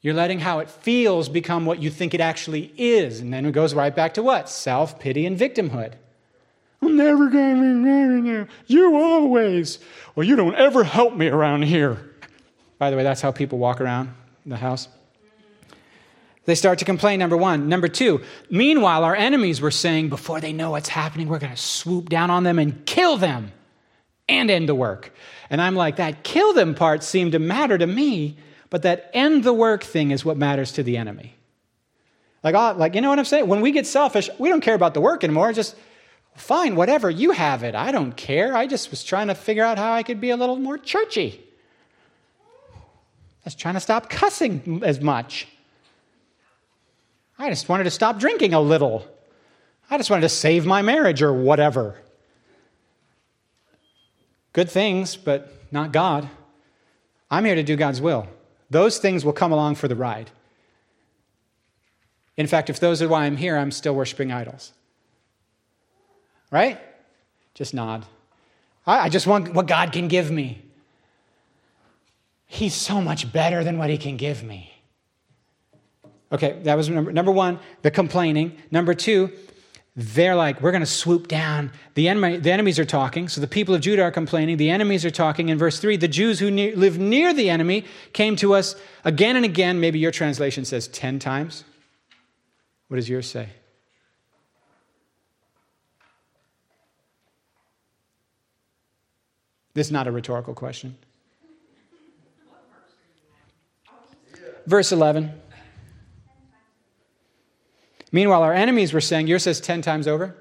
You're 0.02 0.16
letting 0.16 0.40
how 0.40 0.58
it 0.58 0.72
feels 0.72 1.30
become 1.30 1.68
what 1.68 1.84
you 1.84 1.92
think 1.92 2.16
it 2.16 2.20
actually 2.20 2.74
is. 2.78 3.20
And 3.20 3.32
then 3.32 3.46
it 3.46 3.52
goes 3.52 3.76
right 3.76 3.96
back 3.96 4.16
to 4.16 4.24
what? 4.24 4.50
Self 4.50 5.00
pity 5.00 5.28
and 5.28 5.38
victimhood. 5.38 5.94
Never 6.96 7.30
going 7.30 7.84
to. 8.26 8.48
You 8.68 8.96
always. 8.98 9.80
Well, 10.16 10.26
you 10.26 10.36
don't 10.36 10.56
ever 10.56 10.84
help 10.84 11.16
me 11.16 11.28
around 11.28 11.64
here. 11.64 11.98
By 12.78 12.90
the 12.90 12.98
way, 12.98 13.04
that's 13.04 13.22
how 13.22 13.32
people 13.32 13.58
walk 13.58 13.82
around 13.82 14.14
the 14.46 14.58
house. 14.58 14.88
They 16.46 16.56
start 16.56 16.80
to 16.80 16.86
complain, 16.86 17.20
number 17.20 17.38
one. 17.38 17.70
Number 17.70 17.88
two, 17.88 18.22
meanwhile, 18.50 19.04
our 19.04 19.16
enemies 19.16 19.62
were 19.62 19.72
saying, 19.72 20.10
before 20.10 20.42
they 20.42 20.52
know 20.52 20.72
what's 20.72 20.90
happening, 20.90 21.28
we're 21.28 21.40
going 21.40 21.54
to 21.54 21.62
swoop 21.62 22.10
down 22.10 22.32
on 22.32 22.44
them 22.44 22.58
and 22.58 22.86
kill 22.86 23.18
them 23.18 23.52
and 24.28 24.50
end 24.50 24.68
the 24.68 24.76
work. 24.76 25.14
And 25.50 25.62
I'm 25.62 25.76
like, 25.76 25.98
that 25.98 26.24
kill 26.24 26.54
them 26.54 26.74
part 26.74 27.04
seemed 27.04 27.34
to 27.34 27.40
matter 27.40 27.78
to 27.78 27.86
me, 27.86 28.38
but 28.70 28.84
that 28.84 29.12
end 29.14 29.44
the 29.44 29.54
work 29.54 29.84
thing 29.84 30.12
is 30.12 30.26
what 30.26 30.38
matters 30.38 30.72
to 30.74 30.84
the 30.84 30.98
enemy. 30.98 31.36
Like, 32.44 32.56
oh, 32.56 32.74
like 32.78 32.96
you 32.96 33.02
know 33.02 33.10
what 33.10 33.20
I'm 33.20 33.26
saying? 33.26 33.48
When 33.48 33.62
we 33.62 33.72
get 33.72 33.86
selfish, 33.86 34.30
we 34.40 34.50
don't 34.50 34.62
care 34.62 34.76
about 34.76 34.94
the 34.94 35.02
work 35.02 35.24
anymore. 35.24 35.52
Just 35.54 35.76
fine, 36.40 36.76
whatever, 36.76 37.10
you 37.10 37.32
have 37.32 37.64
it. 37.64 37.76
I 37.76 37.92
don't 37.92 38.16
care. 38.16 38.56
I 38.56 38.68
just 38.68 38.90
was 38.90 39.04
trying 39.04 39.28
to 39.28 39.36
figure 39.36 39.64
out 39.64 39.78
how 39.78 39.94
I 39.94 40.04
could 40.04 40.22
be 40.22 40.30
a 40.30 40.38
little 40.38 40.58
more 40.58 40.78
churchy. 40.78 41.44
I 42.74 43.46
was 43.46 43.56
trying 43.56 43.76
to 43.76 43.80
stop 43.80 44.10
cussing 44.10 44.82
as 44.84 45.02
much. 45.02 45.48
I 47.38 47.50
just 47.50 47.70
wanted 47.70 47.86
to 47.86 47.92
stop 47.92 48.20
drinking 48.20 48.54
a 48.54 48.60
little. 48.60 49.08
I 49.90 49.98
just 49.98 50.10
wanted 50.10 50.24
to 50.24 50.30
save 50.30 50.66
my 50.66 50.82
marriage 50.82 51.22
or 51.22 51.34
whatever. 51.34 51.98
Good 54.54 54.70
things, 54.70 55.16
but 55.16 55.54
not 55.72 55.92
God. 55.92 56.30
I'm 57.32 57.46
here 57.46 57.56
to 57.56 57.64
do 57.64 57.76
God's 57.76 58.02
will. 58.02 58.28
Those 58.70 58.98
things 58.98 59.24
will 59.24 59.34
come 59.34 59.52
along 59.52 59.76
for 59.76 59.88
the 59.88 59.96
ride. 59.96 60.32
In 62.36 62.48
fact, 62.48 62.70
if 62.70 62.80
those 62.80 63.02
are 63.02 63.08
why 63.08 63.26
I'm 63.26 63.38
here, 63.38 63.58
I'm 63.58 63.72
still 63.72 63.96
worshiping 63.96 64.32
idols. 64.32 64.74
Right? 66.52 66.80
Just 67.54 67.74
nod. 67.74 68.06
I, 68.86 69.10
just 69.10 69.28
want 69.28 69.54
what 69.54 69.68
God 69.68 69.92
can 69.92 70.08
give 70.08 70.32
me. 70.32 70.62
He's 72.48 72.74
so 72.74 73.02
much 73.02 73.32
better 73.32 73.64
than 73.64 73.78
what 73.78 73.90
He 73.90 73.98
can 73.98 74.18
give 74.18 74.44
me. 74.44 74.74
Okay, 76.32 76.60
that 76.64 76.76
was 76.76 76.90
number, 76.90 77.12
number 77.12 77.32
one, 77.32 77.60
the 77.82 77.92
complaining. 77.92 78.58
Number 78.72 78.94
two, 78.94 79.32
they're 79.96 80.36
like, 80.36 80.62
we're 80.62 80.72
going 80.72 80.82
to 80.82 80.88
swoop 80.88 81.28
down. 81.28 81.72
The, 81.96 82.08
enemy, 82.08 82.38
the 82.38 82.52
enemies 82.52 82.80
are 82.80 82.86
talking. 82.86 83.28
So 83.28 83.42
the 83.42 83.48
people 83.48 83.76
of 83.76 83.82
Judah 83.82 84.04
are 84.04 84.12
complaining. 84.12 84.58
The 84.58 84.70
enemies 84.70 85.06
are 85.06 85.12
talking. 85.12 85.50
In 85.50 85.58
verse 85.58 85.80
3, 85.80 85.98
the 85.98 86.08
Jews 86.08 86.40
who 86.40 86.50
ne- 86.50 86.74
live 86.74 86.98
near 86.98 87.34
the 87.34 87.50
enemy 87.50 87.86
came 88.14 88.36
to 88.38 88.54
us 88.54 88.76
again 89.04 89.36
and 89.36 89.46
again. 89.46 89.80
Maybe 89.80 90.00
your 90.00 90.12
translation 90.12 90.66
says 90.66 90.88
10 90.88 91.20
times. 91.20 91.64
What 92.88 92.96
does 92.96 93.10
yours 93.10 93.30
say? 93.30 93.50
This 99.80 99.88
is 99.88 99.94
not 99.94 100.08
a 100.08 100.12
rhetorical 100.12 100.54
question. 100.54 100.98
Verse 104.66 104.92
11. 104.92 105.32
Meanwhile, 108.12 108.44
our 108.44 108.54
enemies 108.54 108.92
were 108.92 109.00
saying, 109.00 109.28
yours 109.28 109.44
says 109.44 109.62
10 109.62 109.82
times 109.82 110.06
over. 110.06 110.36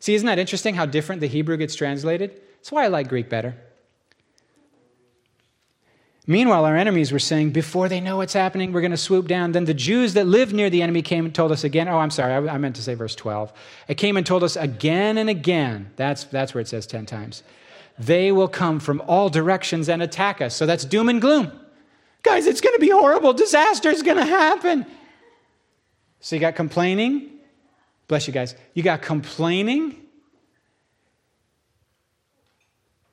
See, 0.00 0.16
isn't 0.16 0.26
that 0.26 0.40
interesting 0.40 0.74
how 0.74 0.84
different 0.84 1.20
the 1.20 1.28
Hebrew 1.28 1.56
gets 1.58 1.76
translated? 1.76 2.32
That's 2.56 2.72
why 2.72 2.82
I 2.82 2.88
like 2.88 3.08
Greek 3.08 3.28
better. 3.30 3.54
Meanwhile, 6.26 6.64
our 6.64 6.76
enemies 6.76 7.12
were 7.12 7.20
saying, 7.20 7.52
before 7.52 7.88
they 7.88 8.00
know 8.00 8.16
what's 8.16 8.32
happening, 8.32 8.72
we're 8.72 8.80
going 8.80 8.90
to 8.90 8.96
swoop 8.96 9.28
down. 9.28 9.52
Then 9.52 9.66
the 9.66 9.74
Jews 9.74 10.14
that 10.14 10.26
lived 10.26 10.52
near 10.52 10.70
the 10.70 10.82
enemy 10.82 11.02
came 11.02 11.24
and 11.24 11.32
told 11.32 11.52
us 11.52 11.62
again. 11.62 11.86
Oh, 11.86 11.98
I'm 11.98 12.10
sorry, 12.10 12.48
I, 12.48 12.58
meant 12.58 12.74
to 12.74 12.82
say 12.82 12.94
verse 12.94 13.14
12. 13.14 13.52
It 13.86 13.94
came 13.94 14.16
and 14.16 14.26
told 14.26 14.42
us 14.42 14.56
again 14.56 15.18
and 15.18 15.30
again. 15.30 15.92
That's, 15.94 16.24
that's 16.24 16.52
where 16.52 16.60
it 16.60 16.66
says 16.66 16.84
10 16.88 17.06
times. 17.06 17.44
They 17.98 18.32
will 18.32 18.48
come 18.48 18.80
from 18.80 19.02
all 19.06 19.28
directions 19.28 19.88
and 19.88 20.02
attack 20.02 20.40
us. 20.40 20.54
So 20.54 20.66
that's 20.66 20.84
doom 20.84 21.08
and 21.08 21.20
gloom. 21.20 21.52
Guys, 22.22 22.46
it's 22.46 22.60
going 22.60 22.74
to 22.74 22.80
be 22.80 22.90
horrible. 22.90 23.32
Disaster 23.32 23.90
is 23.90 24.02
going 24.02 24.16
to 24.16 24.24
happen. 24.24 24.86
So 26.20 26.36
you 26.36 26.40
got 26.40 26.54
complaining. 26.54 27.30
Bless 28.08 28.26
you 28.26 28.32
guys. 28.32 28.54
You 28.74 28.82
got 28.82 29.02
complaining. 29.02 29.96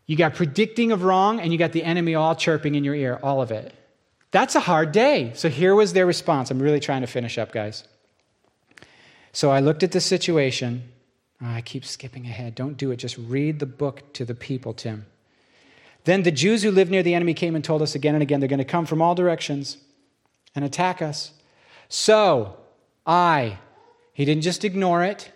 You 0.06 0.16
got 0.16 0.34
predicting 0.34 0.92
of 0.92 1.04
wrong, 1.04 1.40
and 1.40 1.52
you 1.52 1.60
got 1.60 1.72
the 1.72 1.84
enemy 1.84 2.16
all 2.16 2.36
chirping 2.36 2.76
in 2.76 2.84
your 2.84 2.96
ear, 2.96 3.20
all 3.22 3.42
of 3.42 3.52
it. 3.52 3.74
That's 4.32 4.56
a 4.56 4.60
hard 4.60 4.92
day. 4.92 5.32
So 5.36 5.50
here 5.50 5.76
was 5.76 5.94
their 5.94 6.06
response. 6.06 6.52
I'm 6.52 6.62
really 6.62 6.80
trying 6.80 7.02
to 7.02 7.08
finish 7.08 7.38
up, 7.38 7.52
guys. 7.52 7.84
So 9.34 9.52
I 9.52 9.60
looked 9.60 9.84
at 9.84 9.92
the 9.92 10.02
situation. 10.02 10.84
Oh, 11.42 11.48
I 11.48 11.62
keep 11.62 11.86
skipping 11.86 12.26
ahead. 12.26 12.56
Don't 12.56 12.78
do 12.78 12.92
it. 12.92 12.98
Just 12.98 13.18
read 13.18 13.60
the 13.60 13.66
book 13.66 14.14
to 14.14 14.26
the 14.26 14.36
people, 14.36 14.74
Tim. 14.74 15.06
Then 16.04 16.24
the 16.24 16.32
Jews 16.32 16.64
who 16.64 16.72
lived 16.72 16.92
near 16.92 17.04
the 17.04 17.14
enemy 17.14 17.34
came 17.34 17.56
and 17.56 17.64
told 17.64 17.82
us 17.82 17.96
again 17.96 18.16
and 18.16 18.22
again 18.22 18.40
they're 18.40 18.50
going 18.50 18.60
to 18.60 18.66
come 18.66 18.86
from 18.86 19.02
all 19.02 19.16
directions 19.16 19.78
and 20.56 20.66
attack 20.66 21.02
us. 21.02 21.32
So 21.88 22.58
I, 23.06 23.58
he 24.14 24.26
didn't 24.26 24.44
just 24.44 24.66
ignore 24.66 25.04
it. 25.04 25.32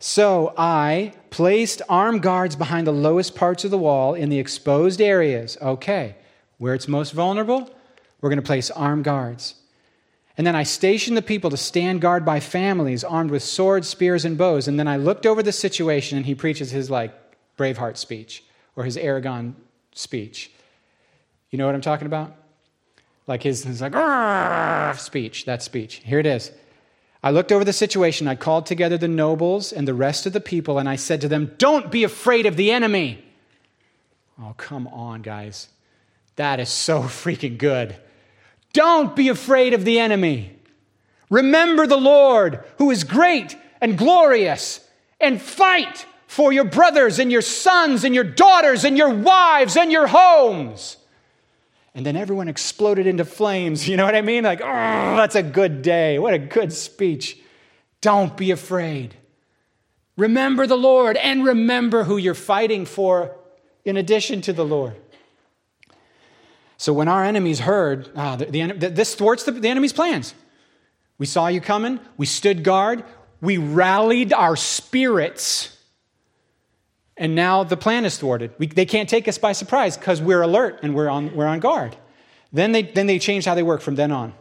So 0.00 0.54
I 0.56 1.12
placed 1.30 1.82
armed 1.88 2.22
guards 2.22 2.54
behind 2.54 2.86
the 2.86 2.92
lowest 2.92 3.34
parts 3.34 3.64
of 3.64 3.70
the 3.70 3.78
wall 3.78 4.14
in 4.14 4.28
the 4.28 4.38
exposed 4.38 5.00
areas. 5.00 5.58
Okay, 5.60 6.14
where 6.58 6.74
it's 6.74 6.86
most 6.86 7.12
vulnerable, 7.12 7.68
we're 8.20 8.30
going 8.30 8.40
to 8.40 8.46
place 8.46 8.70
armed 8.70 9.04
guards. 9.04 9.56
And 10.38 10.46
then 10.46 10.54
I 10.54 10.62
stationed 10.62 11.16
the 11.16 11.22
people 11.22 11.50
to 11.50 11.56
stand 11.56 12.00
guard 12.00 12.24
by 12.24 12.38
families 12.38 13.02
armed 13.02 13.32
with 13.32 13.42
swords, 13.42 13.88
spears, 13.88 14.24
and 14.24 14.38
bows. 14.38 14.68
And 14.68 14.78
then 14.78 14.86
I 14.86 14.96
looked 14.96 15.26
over 15.26 15.42
the 15.42 15.50
situation, 15.50 16.16
and 16.16 16.24
he 16.24 16.36
preaches 16.36 16.70
his 16.70 16.88
like 16.88 17.12
Braveheart 17.58 17.96
speech 17.96 18.44
or 18.76 18.84
his 18.84 18.96
Aragorn 18.96 19.54
speech. 19.94 20.52
You 21.50 21.58
know 21.58 21.66
what 21.66 21.74
I'm 21.74 21.80
talking 21.80 22.06
about? 22.06 22.36
Like 23.26 23.42
his, 23.42 23.64
his 23.64 23.80
like 23.80 24.96
speech, 24.96 25.44
that 25.46 25.60
speech. 25.60 25.96
Here 26.04 26.20
it 26.20 26.26
is. 26.26 26.52
I 27.20 27.32
looked 27.32 27.50
over 27.50 27.64
the 27.64 27.72
situation. 27.72 28.28
I 28.28 28.36
called 28.36 28.64
together 28.64 28.96
the 28.96 29.08
nobles 29.08 29.72
and 29.72 29.88
the 29.88 29.94
rest 29.94 30.24
of 30.24 30.32
the 30.32 30.40
people, 30.40 30.78
and 30.78 30.88
I 30.88 30.94
said 30.94 31.20
to 31.22 31.28
them, 31.28 31.56
Don't 31.58 31.90
be 31.90 32.04
afraid 32.04 32.46
of 32.46 32.54
the 32.56 32.70
enemy. 32.70 33.24
Oh, 34.40 34.54
come 34.56 34.86
on, 34.86 35.22
guys. 35.22 35.68
That 36.36 36.60
is 36.60 36.68
so 36.68 37.02
freaking 37.02 37.58
good. 37.58 37.96
Don't 38.78 39.16
be 39.16 39.28
afraid 39.28 39.74
of 39.74 39.84
the 39.84 39.98
enemy. 39.98 40.56
Remember 41.30 41.84
the 41.84 41.96
Lord, 41.96 42.62
who 42.76 42.92
is 42.92 43.02
great 43.02 43.56
and 43.80 43.98
glorious, 43.98 44.78
and 45.20 45.42
fight 45.42 46.06
for 46.28 46.52
your 46.52 46.62
brothers 46.62 47.18
and 47.18 47.32
your 47.32 47.42
sons 47.42 48.04
and 48.04 48.14
your 48.14 48.22
daughters 48.22 48.84
and 48.84 48.96
your 48.96 49.08
wives 49.08 49.76
and 49.76 49.90
your 49.90 50.06
homes. 50.06 50.96
And 51.92 52.06
then 52.06 52.14
everyone 52.14 52.46
exploded 52.46 53.08
into 53.08 53.24
flames. 53.24 53.88
You 53.88 53.96
know 53.96 54.04
what 54.04 54.14
I 54.14 54.22
mean? 54.22 54.44
Like, 54.44 54.60
oh, 54.60 55.16
that's 55.16 55.34
a 55.34 55.42
good 55.42 55.82
day. 55.82 56.20
What 56.20 56.34
a 56.34 56.38
good 56.38 56.72
speech. 56.72 57.36
Don't 58.00 58.36
be 58.36 58.52
afraid. 58.52 59.16
Remember 60.16 60.68
the 60.68 60.76
Lord 60.76 61.16
and 61.16 61.44
remember 61.44 62.04
who 62.04 62.16
you're 62.16 62.32
fighting 62.32 62.86
for 62.86 63.34
in 63.84 63.96
addition 63.96 64.40
to 64.42 64.52
the 64.52 64.64
Lord. 64.64 64.94
So 66.78 66.92
when 66.92 67.08
our 67.08 67.24
enemies 67.24 67.58
heard, 67.58 68.08
ah, 68.16 68.36
the, 68.36 68.46
the, 68.46 68.88
this 68.88 69.14
thwarts 69.16 69.42
the, 69.42 69.52
the 69.52 69.68
enemy's 69.68 69.92
plans. 69.92 70.32
We 71.18 71.26
saw 71.26 71.48
you 71.48 71.60
coming, 71.60 71.98
we 72.16 72.26
stood 72.26 72.62
guard, 72.62 73.04
we 73.40 73.58
rallied 73.58 74.32
our 74.32 74.54
spirits, 74.54 75.76
and 77.16 77.34
now 77.34 77.64
the 77.64 77.76
plan 77.76 78.04
is 78.04 78.16
thwarted. 78.16 78.52
We, 78.58 78.68
they 78.68 78.86
can't 78.86 79.08
take 79.08 79.26
us 79.26 79.38
by 79.38 79.52
surprise 79.52 79.96
because 79.96 80.22
we're 80.22 80.42
alert 80.42 80.78
and 80.84 80.94
we're 80.94 81.08
on, 81.08 81.34
we're 81.34 81.48
on 81.48 81.58
guard. 81.58 81.96
Then 82.52 82.70
they, 82.70 82.82
then 82.82 83.08
they 83.08 83.18
changed 83.18 83.48
how 83.48 83.56
they 83.56 83.64
work 83.64 83.80
from 83.80 83.96
then 83.96 84.12
on. 84.12 84.32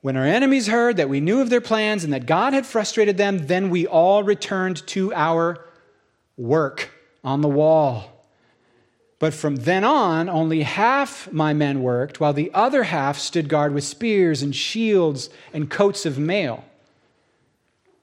When 0.00 0.16
our 0.16 0.24
enemies 0.24 0.68
heard 0.68 0.96
that 0.96 1.10
we 1.10 1.20
knew 1.20 1.42
of 1.42 1.50
their 1.50 1.60
plans 1.60 2.02
and 2.02 2.14
that 2.14 2.24
God 2.24 2.54
had 2.54 2.64
frustrated 2.64 3.18
them, 3.18 3.46
then 3.46 3.68
we 3.68 3.86
all 3.86 4.22
returned 4.22 4.86
to 4.88 5.12
our 5.12 5.66
work 6.38 6.90
on 7.22 7.42
the 7.42 7.48
wall. 7.48 8.19
But 9.20 9.34
from 9.34 9.56
then 9.56 9.84
on, 9.84 10.30
only 10.30 10.62
half 10.62 11.30
my 11.30 11.52
men 11.52 11.82
worked, 11.82 12.20
while 12.20 12.32
the 12.32 12.50
other 12.54 12.84
half 12.84 13.18
stood 13.18 13.50
guard 13.50 13.74
with 13.74 13.84
spears 13.84 14.42
and 14.42 14.56
shields 14.56 15.28
and 15.52 15.70
coats 15.70 16.06
of 16.06 16.18
mail. 16.18 16.64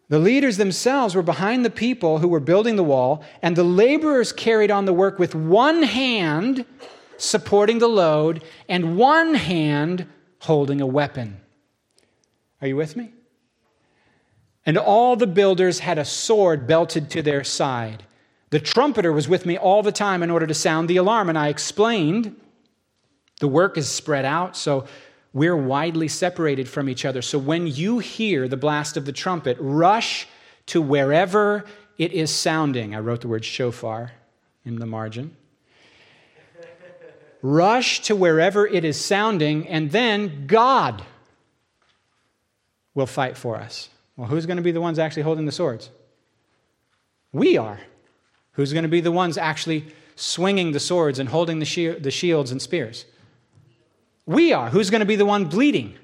The 0.10 0.20
leaders 0.20 0.58
themselves 0.58 1.16
were 1.16 1.24
behind 1.24 1.66
the 1.66 1.72
people 1.72 2.20
who 2.20 2.28
were 2.28 2.40
building 2.40 2.76
the 2.76 2.84
wall, 2.84 3.24
and 3.42 3.56
the 3.56 3.64
laborers 3.64 4.32
carried 4.32 4.70
on 4.70 4.86
the 4.86 4.94
work 4.94 5.18
with 5.18 5.34
one 5.34 5.82
hand 5.82 6.66
supporting 7.18 7.80
the 7.80 7.90
load 7.90 8.44
and 8.70 8.96
one 8.96 9.34
hand 9.34 10.06
holding 10.42 10.82
a 10.82 10.86
weapon. 10.86 11.42
Are 12.62 12.68
you 12.68 12.76
with 12.76 12.96
me? 12.96 13.12
And 14.68 14.78
all 14.78 15.16
the 15.16 15.26
builders 15.26 15.80
had 15.80 15.98
a 15.98 16.06
sword 16.06 16.68
belted 16.68 17.10
to 17.10 17.24
their 17.24 17.44
side. 17.44 18.04
The 18.50 18.60
trumpeter 18.60 19.12
was 19.12 19.28
with 19.28 19.46
me 19.46 19.58
all 19.58 19.84
the 19.84 19.92
time 19.92 20.24
in 20.24 20.30
order 20.30 20.48
to 20.48 20.54
sound 20.54 20.88
the 20.90 20.98
alarm, 20.98 21.30
and 21.30 21.38
I 21.38 21.50
explained 21.50 22.40
the 23.40 23.48
work 23.48 23.78
is 23.78 23.90
spread 23.90 24.26
out, 24.26 24.56
so 24.56 24.86
we're 25.34 25.58
widely 25.58 26.08
separated 26.08 26.70
from 26.70 26.90
each 26.90 27.06
other. 27.06 27.22
So 27.22 27.38
when 27.38 27.68
you 27.68 28.00
hear 28.00 28.48
the 28.48 28.58
blast 28.58 28.98
of 28.98 29.06
the 29.06 29.12
trumpet, 29.12 29.58
rush 29.60 30.28
to 30.68 30.82
wherever 30.82 31.66
it 31.98 32.14
is 32.14 32.34
sounding. 32.34 32.96
I 32.96 33.00
wrote 33.00 33.22
the 33.22 33.28
word 33.28 33.44
shofar 33.44 34.14
in 34.66 34.78
the 34.78 34.86
margin. 34.86 35.36
rush 37.42 38.02
to 38.02 38.16
wherever 38.16 38.66
it 38.66 38.84
is 38.84 39.04
sounding, 39.04 39.68
and 39.68 39.92
then 39.92 40.48
God 40.48 41.04
will 42.96 43.06
fight 43.06 43.38
for 43.38 43.58
us. 43.58 43.90
Well, 44.16 44.28
who's 44.28 44.46
going 44.46 44.58
to 44.58 44.64
be 44.64 44.72
the 44.72 44.82
ones 44.82 44.98
actually 44.98 45.24
holding 45.24 45.46
the 45.46 45.52
swords? 45.52 45.92
We 47.32 47.58
are. 47.58 47.80
Who's 48.58 48.74
going 48.74 48.84
to 48.84 48.90
be 48.90 49.02
the 49.02 49.12
ones 49.12 49.38
actually 49.38 49.86
swinging 50.16 50.72
the 50.72 50.80
swords 50.80 51.20
and 51.20 51.30
holding 51.30 51.60
the, 51.60 51.98
the 52.00 52.10
shields 52.10 52.52
and 52.52 52.60
spears? 52.60 53.06
We 54.26 54.52
are. 54.52 54.72
Who's 54.72 54.90
going 54.90 55.02
to 55.02 55.06
be 55.06 55.16
the 55.16 55.28
one 55.28 55.46
bleeding? 55.46 55.96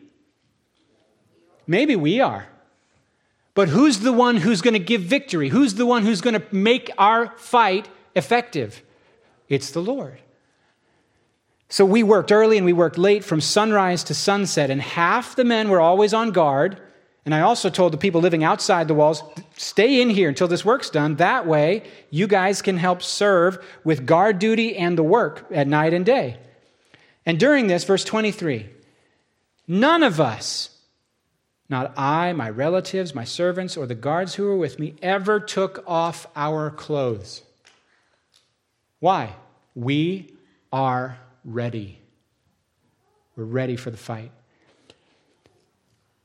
Maybe 1.66 1.96
we 1.96 2.22
are. 2.22 2.48
But 3.56 3.70
who's 3.70 4.00
the 4.00 4.14
one 4.14 4.38
who's 4.38 4.62
going 4.62 4.76
to 4.76 4.80
give 4.80 5.02
victory? 5.02 5.50
Who's 5.50 5.74
the 5.74 5.88
one 5.88 6.04
who's 6.04 6.22
going 6.22 6.40
to 6.40 6.44
make 6.52 6.92
our 7.00 7.36
fight 7.38 7.90
effective? 8.16 8.84
It's 9.50 9.72
the 9.72 9.82
Lord. 9.82 10.20
So 11.70 11.86
we 11.86 12.04
worked 12.04 12.32
early 12.32 12.58
and 12.58 12.68
we 12.68 12.74
worked 12.74 13.00
late 13.00 13.24
from 13.24 13.42
sunrise 13.42 14.04
to 14.06 14.14
sunset, 14.14 14.70
and 14.70 14.80
half 14.80 15.36
the 15.36 15.44
men 15.44 15.70
were 15.70 15.82
always 15.82 16.14
on 16.14 16.30
guard 16.30 16.80
and 17.26 17.34
I 17.34 17.42
also 17.42 17.70
told 17.70 17.94
the 17.94 17.98
people 17.98 18.20
living 18.20 18.44
outside 18.44 18.88
the 18.88 18.94
walls, 18.94 19.24
stay 19.56 20.02
in 20.02 20.10
here 20.10 20.28
until 20.28 20.48
this 20.48 20.66
work's 20.66 20.90
done. 20.90 21.16
That 21.16 21.48
way, 21.48 21.84
you 22.10 22.28
guys 22.28 22.62
can 22.62 22.78
help 22.78 23.02
serve 23.02 23.64
with 23.86 24.06
guard 24.06 24.40
duty 24.40 24.76
and 24.76 24.98
the 24.98 25.04
work 25.04 25.46
at 25.50 25.68
night 25.68 25.94
and 25.94 26.06
day. 26.06 26.38
And 27.26 27.40
during 27.40 27.68
this, 27.68 27.86
verse 27.86 28.04
23, 28.04 28.68
none 29.68 30.04
of 30.04 30.20
us, 30.20 30.70
not 31.70 31.94
I, 31.98 32.34
my 32.34 32.50
relatives, 32.50 33.16
my 33.16 33.24
servants, 33.24 33.78
or 33.78 33.86
the 33.86 33.96
guards 33.96 34.36
who 34.36 34.44
were 34.44 34.58
with 34.58 34.78
me, 34.78 34.96
ever 35.02 35.40
took 35.40 35.82
off 35.88 36.28
our 36.36 36.70
clothes. 36.70 37.44
Why? 39.00 39.34
We 39.76 40.34
are 40.74 41.18
ready. 41.46 42.00
We're 43.38 43.46
ready 43.46 43.78
for 43.78 43.92
the 43.92 43.98
fight. 43.98 44.32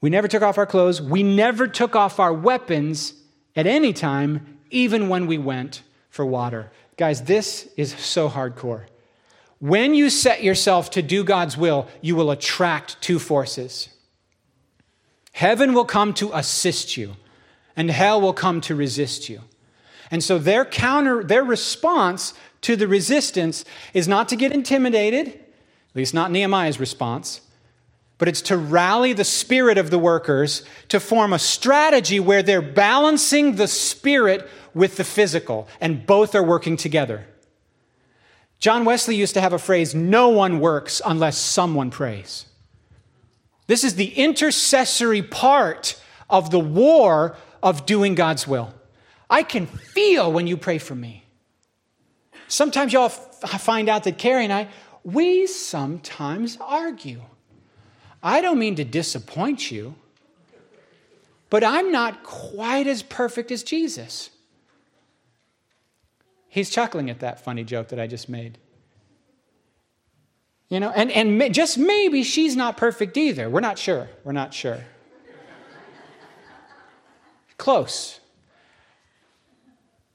We 0.01 0.11
never 0.11 0.29
took 0.29 0.43
off 0.43 0.59
our 0.59 0.67
clothes. 0.67 1.03
We 1.03 1.23
never 1.23 1.67
took 1.67 1.97
off 1.97 2.21
our 2.21 2.33
weapons 2.33 3.15
at 3.57 3.67
any 3.67 3.93
time, 3.93 4.59
even 4.71 5.09
when 5.09 5.27
we 5.27 5.39
went 5.39 5.83
for 6.11 6.25
water. 6.25 6.71
Guys, 6.97 7.23
this 7.23 7.69
is 7.77 7.95
so 7.95 8.29
hardcore. 8.29 8.87
When 9.61 9.95
you 9.95 10.09
set 10.09 10.43
yourself 10.43 10.91
to 10.91 11.03
do 11.03 11.25
God's 11.25 11.57
will, 11.57 11.89
you 12.01 12.15
will 12.15 12.31
attract 12.31 13.01
two 13.01 13.19
forces. 13.19 13.89
Heaven 15.33 15.75
will 15.75 15.85
come 15.85 16.15
to 16.15 16.31
assist 16.33 16.97
you, 16.97 17.17
and 17.77 17.91
hell 17.91 18.21
will 18.21 18.33
come 18.33 18.61
to 18.63 18.77
resist 18.77 19.29
you. 19.29 19.41
And 20.11 20.23
so 20.23 20.39
their 20.39 20.65
counter, 20.65 21.25
their 21.25 21.45
response 21.45 22.35
to 22.63 22.77
the 22.77 22.89
resistance 22.89 23.65
is 23.95 24.07
not 24.07 24.29
to 24.29 24.37
get 24.37 24.53
intimidated, 24.53 25.29
at 25.29 25.97
least 25.97 26.15
not 26.15 26.31
Nehemiah's 26.31 26.79
response 26.79 27.41
but 28.19 28.29
it's 28.29 28.43
to 28.43 28.57
rally 28.57 29.13
the 29.13 29.25
spirit 29.25 29.79
of 29.79 29.91
the 29.91 29.99
workers 29.99 30.65
to 30.89 31.01
form 31.01 31.33
a 31.33 31.39
strategy 31.39 32.21
where 32.21 32.43
they're 32.43 32.61
balancing 32.61 33.55
the 33.57 33.69
spirit 33.69 34.49
with 34.75 34.97
the 34.97 35.05
physical, 35.05 35.67
and 35.81 36.07
both 36.07 36.35
are 36.35 36.43
working 36.43 36.77
together. 36.77 37.27
John 38.59 38.85
Wesley 38.85 39.15
used 39.15 39.35
to 39.35 39.41
have 39.41 39.53
a 39.53 39.59
phrase 39.59 39.95
no 39.95 40.29
one 40.29 40.61
works 40.61 41.01
unless 41.05 41.39
someone 41.39 41.91
prays. 41.91 42.47
This 43.69 43.85
is 43.85 43.95
the 43.95 44.13
intercessory 44.15 45.23
part 45.23 46.01
of 46.29 46.51
the 46.51 46.59
war 46.59 47.37
of 47.63 47.87
doing 47.87 48.15
God's 48.15 48.47
will. 48.47 48.75
I 49.31 49.43
can 49.43 49.67
feel 49.67 50.33
when 50.33 50.47
you 50.47 50.57
pray 50.57 50.79
for 50.79 50.95
me. 50.95 51.25
Sometimes 52.49 52.93
y'all 52.93 53.07
f- 53.07 53.61
find 53.61 53.89
out 53.89 54.05
that 54.05 54.17
Carrie 54.19 54.45
and 54.45 54.53
I, 54.53 54.69
we 55.05 55.47
sometimes 55.47 56.57
argue. 56.61 57.21
I 58.23 58.41
don't 58.41 58.59
mean 58.59 58.75
to 58.77 58.85
disappoint 58.85 59.71
you, 59.71 59.95
but 61.51 61.63
I'm 61.65 61.93
not 61.93 62.25
quite 62.25 62.87
as 62.87 63.03
perfect 63.03 63.51
as 63.51 63.63
Jesus. 63.63 64.31
He's 66.49 66.71
chuckling 66.71 67.11
at 67.11 67.21
that 67.21 67.45
funny 67.45 67.65
joke 67.65 67.89
that 67.89 68.01
I 68.01 68.07
just 68.07 68.29
made. 68.29 68.59
You 70.69 70.81
know, 70.81 70.91
and, 70.91 71.11
and 71.11 71.55
just 71.55 71.79
maybe 71.79 72.23
she's 72.23 72.55
not 72.55 72.77
perfect 72.77 73.17
either. 73.17 73.49
We're 73.49 73.61
not 73.61 73.79
sure. 73.79 74.09
We're 74.25 74.33
not 74.33 74.53
sure. 74.53 74.85
Close. 77.57 78.21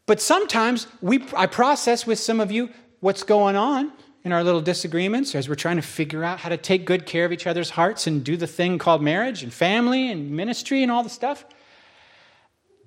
But 0.06 0.22
sometimes 0.22 0.88
we, 1.02 1.26
I 1.36 1.48
process 1.48 2.06
with 2.06 2.20
some 2.20 2.40
of 2.40 2.52
you 2.52 2.70
what's 3.00 3.24
going 3.24 3.56
on 3.56 3.92
in 4.24 4.32
our 4.32 4.44
little 4.44 4.62
disagreements 4.62 5.36
as 5.36 5.50
we're 5.50 5.56
trying 5.56 5.76
to 5.76 5.82
figure 5.82 6.24
out 6.24 6.40
how 6.40 6.50
to 6.50 6.58
take 6.58 6.86
good 6.86 7.06
care 7.06 7.26
of 7.26 7.32
each 7.32 7.46
other's 7.46 7.72
hearts 7.72 8.08
and 8.08 8.24
do 8.24 8.38
the 8.38 8.48
thing 8.48 8.78
called 8.78 9.02
marriage 9.02 9.44
and 9.44 9.54
family 9.54 10.10
and 10.10 10.32
ministry 10.32 10.82
and 10.82 10.92
all 10.92 11.04
the 11.04 11.10
stuff. 11.10 11.46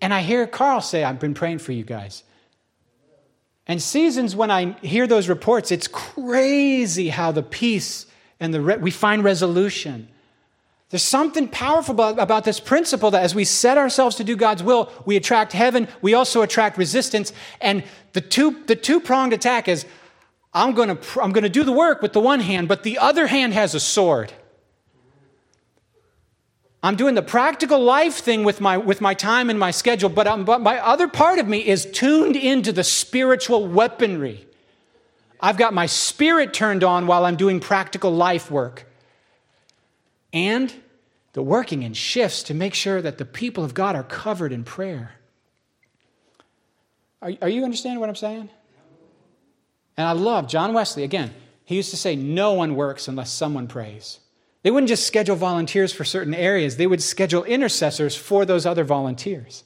And 0.00 0.14
I 0.14 0.22
hear 0.22 0.46
Carl 0.46 0.80
say, 0.80 1.04
I've 1.04 1.20
been 1.20 1.34
praying 1.34 1.58
for 1.58 1.72
you 1.72 1.84
guys. 1.84 2.22
And 3.66 3.82
seasons 3.82 4.36
when 4.36 4.50
I 4.50 4.72
hear 4.82 5.06
those 5.06 5.28
reports, 5.28 5.72
it's 5.72 5.88
crazy 5.88 7.08
how 7.08 7.32
the 7.32 7.42
peace 7.42 8.06
and 8.38 8.54
the 8.54 8.60
re- 8.60 8.76
we 8.76 8.90
find 8.90 9.24
resolution. 9.24 10.08
There's 10.90 11.02
something 11.02 11.48
powerful 11.48 12.00
about, 12.00 12.44
this 12.44 12.60
principle 12.60 13.10
that 13.10 13.22
as 13.22 13.34
we 13.34 13.44
set 13.44 13.76
ourselves 13.76 14.16
to 14.16 14.24
do 14.24 14.36
God's 14.36 14.62
will, 14.62 14.92
we 15.04 15.16
attract 15.16 15.52
heaven, 15.52 15.88
we 16.00 16.14
also 16.14 16.42
attract 16.42 16.78
resistance. 16.78 17.32
And 17.60 17.82
the 18.12 18.20
two, 18.20 18.62
the 18.66 18.76
two 18.76 19.00
pronged 19.00 19.32
attack 19.32 19.66
is 19.66 19.84
I'm 20.56 20.72
going 20.72 20.96
to 20.96 21.22
I'm 21.22 21.32
going 21.32 21.44
to 21.44 21.50
do 21.50 21.64
the 21.64 21.72
work 21.72 22.00
with 22.00 22.14
the 22.14 22.20
one 22.20 22.40
hand, 22.40 22.66
but 22.66 22.82
the 22.82 22.98
other 22.98 23.26
hand 23.26 23.52
has 23.52 23.74
a 23.74 23.80
sword. 23.80 24.32
I'm 26.82 26.94
doing 26.94 27.14
the 27.14 27.22
practical 27.22 27.80
life 27.80 28.18
thing 28.18 28.44
with 28.44 28.60
my, 28.60 28.76
with 28.76 29.00
my 29.00 29.12
time 29.12 29.50
and 29.50 29.58
my 29.58 29.72
schedule, 29.72 30.08
but, 30.08 30.28
I'm, 30.28 30.44
but 30.44 30.60
my 30.60 30.78
other 30.78 31.08
part 31.08 31.40
of 31.40 31.48
me 31.48 31.66
is 31.66 31.84
tuned 31.84 32.36
into 32.36 32.70
the 32.70 32.84
spiritual 32.84 33.66
weaponry. 33.66 34.46
I've 35.40 35.56
got 35.56 35.74
my 35.74 35.86
spirit 35.86 36.54
turned 36.54 36.84
on 36.84 37.08
while 37.08 37.24
I'm 37.24 37.34
doing 37.34 37.58
practical 37.58 38.12
life 38.12 38.52
work. 38.52 38.86
And 40.32 40.72
the 41.32 41.42
working 41.42 41.82
in 41.82 41.92
shifts 41.92 42.44
to 42.44 42.54
make 42.54 42.72
sure 42.72 43.02
that 43.02 43.18
the 43.18 43.24
people 43.24 43.64
of 43.64 43.74
God 43.74 43.96
are 43.96 44.04
covered 44.04 44.52
in 44.52 44.62
prayer. 44.62 45.16
Are, 47.20 47.32
are 47.42 47.48
you 47.48 47.64
understanding 47.64 47.98
what 47.98 48.08
I'm 48.08 48.14
saying? 48.14 48.48
And 49.96 50.06
I 50.06 50.12
love 50.12 50.48
John 50.48 50.74
Wesley, 50.74 51.04
again, 51.04 51.32
he 51.64 51.76
used 51.76 51.90
to 51.90 51.96
say, 51.96 52.16
No 52.16 52.52
one 52.52 52.76
works 52.76 53.08
unless 53.08 53.30
someone 53.30 53.66
prays. 53.66 54.20
They 54.62 54.70
wouldn't 54.70 54.88
just 54.88 55.06
schedule 55.06 55.36
volunteers 55.36 55.92
for 55.92 56.04
certain 56.04 56.34
areas, 56.34 56.76
they 56.76 56.86
would 56.86 57.02
schedule 57.02 57.44
intercessors 57.44 58.16
for 58.16 58.44
those 58.44 58.66
other 58.66 58.84
volunteers. 58.84 59.64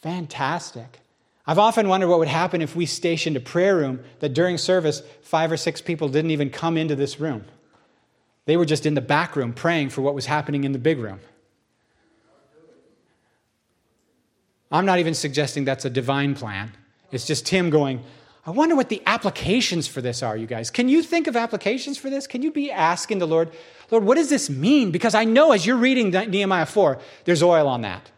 Fantastic. 0.00 1.00
I've 1.46 1.58
often 1.58 1.88
wondered 1.88 2.08
what 2.08 2.20
would 2.20 2.28
happen 2.28 2.62
if 2.62 2.76
we 2.76 2.86
stationed 2.86 3.36
a 3.36 3.40
prayer 3.40 3.76
room 3.76 4.00
that 4.20 4.32
during 4.32 4.58
service, 4.58 5.02
five 5.22 5.50
or 5.50 5.56
six 5.56 5.80
people 5.80 6.08
didn't 6.08 6.30
even 6.30 6.50
come 6.50 6.76
into 6.76 6.94
this 6.94 7.18
room. 7.18 7.44
They 8.44 8.56
were 8.56 8.64
just 8.64 8.86
in 8.86 8.94
the 8.94 9.00
back 9.00 9.34
room 9.36 9.52
praying 9.52 9.90
for 9.90 10.02
what 10.02 10.14
was 10.14 10.26
happening 10.26 10.64
in 10.64 10.72
the 10.72 10.78
big 10.78 10.98
room. 10.98 11.20
I'm 14.70 14.86
not 14.86 15.00
even 15.00 15.14
suggesting 15.14 15.64
that's 15.64 15.84
a 15.84 15.90
divine 15.90 16.34
plan. 16.34 16.72
It's 17.10 17.26
just 17.26 17.46
Tim 17.46 17.70
going, 17.70 18.02
I 18.44 18.50
wonder 18.50 18.74
what 18.74 18.88
the 18.88 19.02
applications 19.06 19.86
for 19.86 20.00
this 20.00 20.22
are, 20.22 20.36
you 20.36 20.46
guys. 20.46 20.70
Can 20.70 20.88
you 20.88 21.02
think 21.02 21.28
of 21.28 21.36
applications 21.36 21.96
for 21.96 22.10
this? 22.10 22.26
Can 22.26 22.42
you 22.42 22.50
be 22.50 22.72
asking 22.72 23.20
the 23.20 23.26
Lord, 23.26 23.52
Lord, 23.90 24.04
what 24.04 24.16
does 24.16 24.30
this 24.30 24.50
mean? 24.50 24.90
Because 24.90 25.14
I 25.14 25.24
know 25.24 25.52
as 25.52 25.64
you're 25.64 25.76
reading 25.76 26.10
Nehemiah 26.10 26.66
4, 26.66 26.98
there's 27.24 27.42
oil 27.42 27.68
on 27.68 27.82
that. 27.82 28.10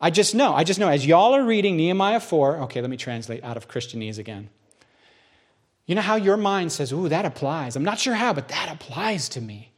I 0.00 0.10
just 0.10 0.34
know. 0.34 0.54
I 0.54 0.62
just 0.62 0.78
know. 0.78 0.88
As 0.88 1.06
y'all 1.06 1.34
are 1.34 1.44
reading 1.44 1.76
Nehemiah 1.76 2.20
4, 2.20 2.58
okay, 2.62 2.80
let 2.80 2.90
me 2.90 2.96
translate 2.96 3.42
out 3.42 3.56
of 3.56 3.68
Christianese 3.68 4.18
again. 4.18 4.48
You 5.86 5.96
know 5.96 6.02
how 6.02 6.16
your 6.16 6.36
mind 6.36 6.70
says, 6.70 6.92
Ooh, 6.92 7.08
that 7.08 7.24
applies. 7.24 7.74
I'm 7.74 7.84
not 7.84 7.98
sure 7.98 8.14
how, 8.14 8.32
but 8.32 8.48
that 8.48 8.70
applies 8.72 9.28
to 9.30 9.40
me. 9.40 9.72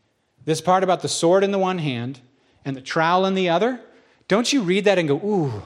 This 0.45 0.61
part 0.61 0.85
about 0.85 1.01
the 1.01 1.09
sword 1.09 1.43
in 1.43 1.53
the 1.53 1.59
one 1.59 1.79
hand 1.79 2.21
and 2.65 2.77
the 2.77 2.83
trowel 2.83 3.25
in 3.25 3.35
the 3.35 3.49
other, 3.49 3.81
don't 4.29 4.53
you 4.53 4.63
read 4.63 4.85
that 4.85 4.99
and 4.99 5.09
go, 5.09 5.17
Ooh, 5.17 5.63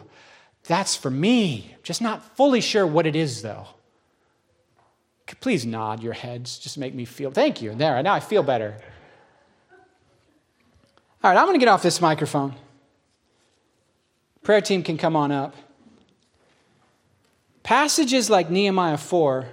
that's 0.64 0.94
for 0.94 1.10
me. 1.10 1.74
Just 1.82 2.00
not 2.00 2.36
fully 2.36 2.60
sure 2.60 2.86
what 2.86 3.06
it 3.06 3.16
is, 3.16 3.42
though. 3.42 3.66
Please 5.40 5.66
nod 5.66 6.02
your 6.02 6.12
heads. 6.12 6.58
Just 6.58 6.78
make 6.78 6.94
me 6.94 7.04
feel. 7.04 7.30
Thank 7.30 7.62
you. 7.62 7.74
There, 7.74 8.02
now 8.02 8.14
I 8.14 8.20
feel 8.20 8.42
better. 8.42 8.76
All 11.22 11.30
right, 11.30 11.38
I'm 11.38 11.46
going 11.46 11.58
to 11.58 11.64
get 11.64 11.68
off 11.68 11.82
this 11.82 12.00
microphone. 12.00 12.54
Prayer 14.42 14.60
team 14.60 14.82
can 14.82 14.96
come 14.96 15.16
on 15.16 15.32
up. 15.32 15.54
Passages 17.62 18.30
like 18.30 18.50
Nehemiah 18.50 18.96
4 18.96 19.46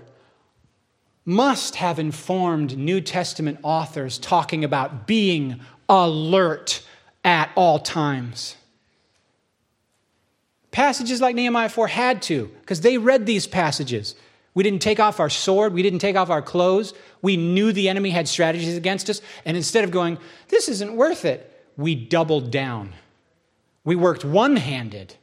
must 1.25 1.75
have 1.77 1.97
informed 1.97 2.77
New 2.77 3.01
Testament 3.01 3.59
authors 3.63 4.17
talking 4.19 4.63
about 4.63 5.07
being 5.07 5.59
alert 5.89 6.85
at 7.23 7.49
all 7.55 7.79
times. 7.79 8.55
Passages 10.71 11.19
like 11.19 11.35
Nehemiah 11.35 11.69
4 11.69 11.87
had 11.87 12.21
to, 12.23 12.51
because 12.61 12.81
they 12.81 12.97
read 12.97 13.25
these 13.25 13.47
passages. 13.47 14.15
We 14.55 14.63
didn't 14.63 14.81
take 14.81 14.99
off 14.99 15.19
our 15.19 15.29
sword. 15.29 15.73
We 15.73 15.83
didn't 15.83 15.99
take 15.99 16.15
off 16.15 16.29
our 16.29 16.41
clothes. 16.41 16.93
We 17.21 17.35
knew 17.37 17.71
the 17.73 17.89
enemy 17.89 18.09
had 18.09 18.27
strategies 18.27 18.75
against 18.75 19.09
us. 19.09 19.21
And 19.43 19.55
instead 19.55 19.83
of 19.83 19.91
going, 19.91 20.17
this 20.47 20.69
isn't 20.69 20.95
worth 20.95 21.25
it, 21.25 21.51
we 21.77 21.93
doubled 21.93 22.51
down. 22.51 22.93
We 23.83 23.95
worked 23.95 24.23
one 24.25 24.55
handed 24.55 25.15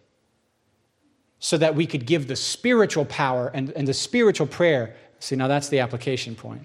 so 1.39 1.57
that 1.57 1.75
we 1.75 1.87
could 1.87 2.07
give 2.07 2.29
the 2.29 2.37
spiritual 2.37 3.07
power 3.07 3.51
and, 3.53 3.71
and 3.71 3.89
the 3.89 3.95
spiritual 3.95 4.47
prayer. 4.47 4.95
See, 5.19 5.35
now 5.35 5.49
that's 5.49 5.69
the 5.69 5.81
application 5.81 6.37
point. 6.37 6.63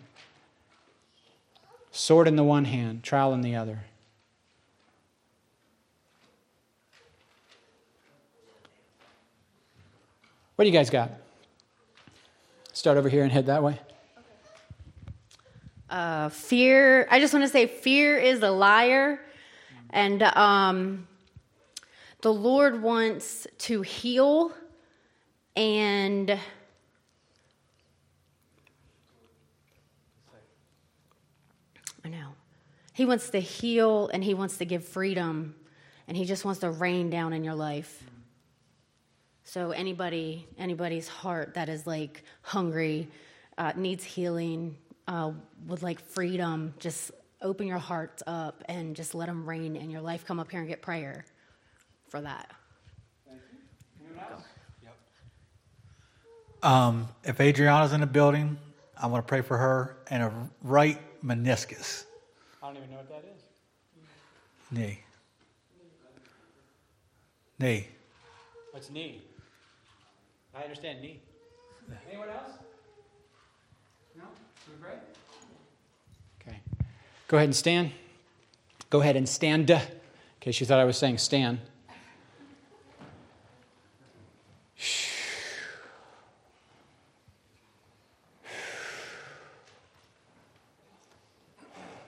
Sword 1.92 2.28
in 2.28 2.36
the 2.36 2.44
one 2.44 2.66
hand, 2.66 3.02
trial 3.02 3.34
in 3.34 3.42
the 3.42 3.56
other. 3.56 3.80
What 10.58 10.66
do 10.66 10.70
you 10.70 10.78
guys 10.78 10.90
got? 10.90 11.12
Start 12.78 13.00
over 13.00 13.10
here 13.10 13.24
and 13.24 13.32
head 13.32 13.48
that 13.48 13.64
way. 13.64 13.80
Uh, 15.90 16.30
fear, 16.30 17.08
I 17.10 17.20
just 17.20 17.34
want 17.34 17.44
to 17.44 17.50
say 17.50 17.66
fear 17.66 18.20
is 18.20 18.44
a 18.44 18.52
liar. 18.52 19.20
And 19.90 20.22
um, 20.22 21.08
the 22.22 22.32
Lord 22.32 22.84
wants 22.84 23.48
to 23.58 23.82
heal 23.82 24.52
and. 25.56 26.30
I 32.06 32.10
know. 32.10 32.28
He 32.94 33.06
wants 33.06 33.32
to 33.32 33.40
heal 33.40 34.12
and 34.14 34.24
he 34.24 34.36
wants 34.36 34.60
to 34.60 34.66
give 34.66 34.86
freedom 34.86 35.56
and 36.08 36.16
he 36.16 36.26
just 36.26 36.46
wants 36.46 36.60
to 36.60 36.70
rain 36.70 37.10
down 37.10 37.34
in 37.34 37.44
your 37.44 37.56
life. 37.56 38.04
So 39.48 39.72
anybody, 39.72 40.46
anybody's 40.58 41.08
heart 41.08 41.54
that 41.54 41.70
is 41.70 41.88
like 41.88 42.26
hungry, 42.42 43.08
uh, 43.58 43.72
needs 43.78 44.04
healing, 44.04 44.76
uh, 45.08 45.32
would 45.68 45.82
like 45.82 46.02
freedom, 46.02 46.74
just 46.80 47.12
open 47.42 47.66
your 47.66 47.78
hearts 47.78 48.22
up 48.28 48.62
and 48.68 48.94
just 48.94 49.16
let 49.16 49.28
them 49.28 49.48
rain 49.48 49.78
in 49.78 49.90
your 49.90 50.02
life. 50.02 50.26
Come 50.26 50.42
up 50.42 50.52
here 50.52 50.60
and 50.60 50.68
get 50.68 50.82
prayer 50.82 51.24
for 52.10 52.20
that. 52.20 52.52
Um, 56.62 57.08
if 57.24 57.40
Adriana's 57.40 57.94
in 57.94 58.02
the 58.02 58.06
building, 58.06 58.58
I 59.02 59.08
want 59.08 59.26
to 59.26 59.30
pray 59.30 59.42
for 59.42 59.58
her 59.58 59.96
and 60.10 60.24
a 60.24 60.50
right 60.62 61.00
meniscus. 61.24 62.04
I 62.62 62.68
don't 62.68 62.76
even 62.76 62.90
know 62.90 62.98
what 62.98 63.10
that 63.10 63.24
is. 63.34 63.42
Knee. 64.72 65.00
Knee. 67.60 67.88
What's 68.72 68.90
knee? 68.90 69.22
I 70.58 70.64
understand 70.64 71.02
knee. 71.02 71.20
Anyone 72.10 72.30
else? 72.30 72.54
No? 74.16 74.24
Should 74.64 74.74
we 74.74 74.82
pray? 74.82 74.96
Okay. 76.42 76.60
Go 77.28 77.38
ahead 77.38 77.48
and 77.48 77.56
stand. 77.56 77.92
Go 78.90 79.02
ahead 79.02 79.16
and 79.16 79.30
stand. 79.30 79.70
In 79.70 79.80
case 80.40 80.60
you 80.60 80.66
thought 80.66 80.80
I 80.80 80.86
was 80.86 80.98
saying 80.98 81.20
stand. 81.20 81.60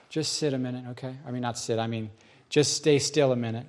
Just 0.08 0.32
sit 0.32 0.52
a 0.52 0.58
minute, 0.58 0.86
okay? 0.90 1.14
I 1.24 1.30
mean, 1.30 1.42
not 1.42 1.56
sit, 1.56 1.78
I 1.78 1.86
mean, 1.86 2.10
just 2.48 2.74
stay 2.74 2.98
still 2.98 3.30
a 3.30 3.36
minute. 3.36 3.66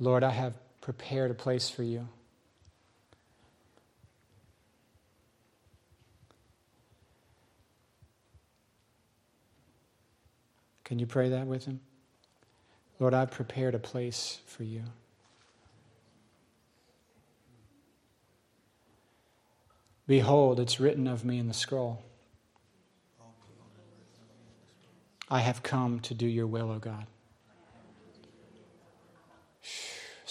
Lord, 0.00 0.24
I 0.24 0.30
have 0.30 0.54
prepared 0.80 1.30
a 1.30 1.34
place 1.34 1.68
for 1.68 1.82
you. 1.82 2.08
Can 10.84 10.98
you 10.98 11.06
pray 11.06 11.28
that 11.28 11.46
with 11.46 11.66
him? 11.66 11.80
Lord, 12.98 13.14
I've 13.14 13.30
prepared 13.30 13.74
a 13.74 13.78
place 13.78 14.40
for 14.46 14.64
you. 14.64 14.82
Behold, 20.06 20.58
it's 20.58 20.80
written 20.80 21.06
of 21.06 21.24
me 21.24 21.38
in 21.38 21.46
the 21.46 21.54
scroll. 21.54 22.02
I 25.28 25.38
have 25.40 25.62
come 25.62 26.00
to 26.00 26.14
do 26.14 26.26
your 26.26 26.48
will, 26.48 26.70
O 26.72 26.78
God. 26.78 27.06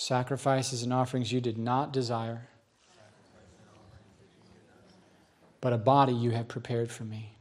Sacrifices 0.10 0.82
and 0.82 0.92
offerings 0.92 1.32
you 1.32 1.40
did 1.40 1.60
not 1.60 1.94
desire, 1.94 2.48
but 5.62 5.72
a 5.72 5.78
body 5.78 6.14
you 6.14 6.32
have 6.32 6.48
prepared 6.48 6.90
for 6.90 7.04
me. 7.04 7.38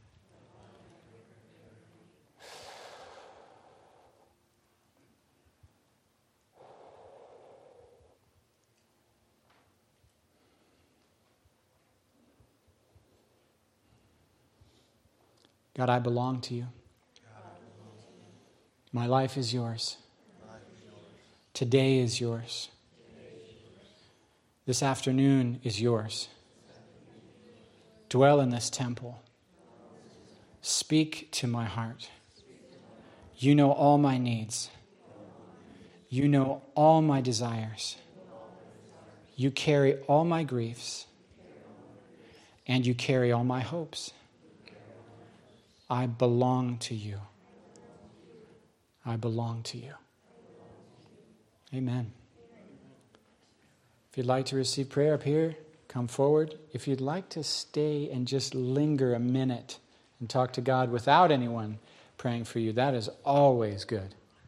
God, 15.75 15.89
I 15.89 15.97
belong 15.97 16.41
to 16.41 16.53
you. 16.53 16.67
My 18.93 19.07
life 19.07 19.37
is 19.37 19.55
yours. 19.55 19.97
Today 21.59 21.99
is 21.99 22.21
yours. 22.21 22.69
This 24.65 24.81
afternoon 24.81 25.59
is 25.61 25.81
yours. 25.81 26.29
Dwell 28.07 28.39
in 28.39 28.49
this 28.49 28.69
temple. 28.69 29.21
Speak 30.61 31.27
to 31.33 31.47
my 31.47 31.65
heart. 31.65 32.09
You 33.35 33.55
know 33.55 33.73
all 33.73 33.97
my 33.97 34.17
needs. 34.17 34.69
You 36.07 36.29
know 36.29 36.61
all 36.75 37.01
my 37.01 37.19
desires. 37.19 37.97
You 39.35 39.51
carry 39.51 39.97
all 40.03 40.23
my 40.23 40.43
griefs. 40.43 41.07
And 42.67 42.87
you 42.87 42.95
carry 42.95 43.33
all 43.33 43.43
my 43.43 43.59
hopes. 43.59 44.13
I 45.89 46.05
belong 46.05 46.77
to 46.77 46.95
you. 46.95 47.19
I 49.05 49.17
belong 49.17 49.63
to 49.63 49.77
you. 49.77 49.95
Amen. 51.73 52.11
If 54.11 54.17
you'd 54.17 54.25
like 54.25 54.45
to 54.47 54.55
receive 54.55 54.89
prayer 54.89 55.13
up 55.13 55.23
here, 55.23 55.55
come 55.87 56.07
forward. 56.07 56.55
If 56.73 56.87
you'd 56.87 57.01
like 57.01 57.29
to 57.29 57.43
stay 57.43 58.09
and 58.09 58.27
just 58.27 58.55
linger 58.55 59.13
a 59.13 59.19
minute 59.19 59.77
and 60.19 60.29
talk 60.29 60.53
to 60.53 60.61
God 60.61 60.91
without 60.91 61.31
anyone 61.31 61.77
praying 62.17 62.45
for 62.45 62.59
you, 62.59 62.73
that 62.73 62.95
is 62.95 63.09
always 63.23 63.85
good. 63.85 64.15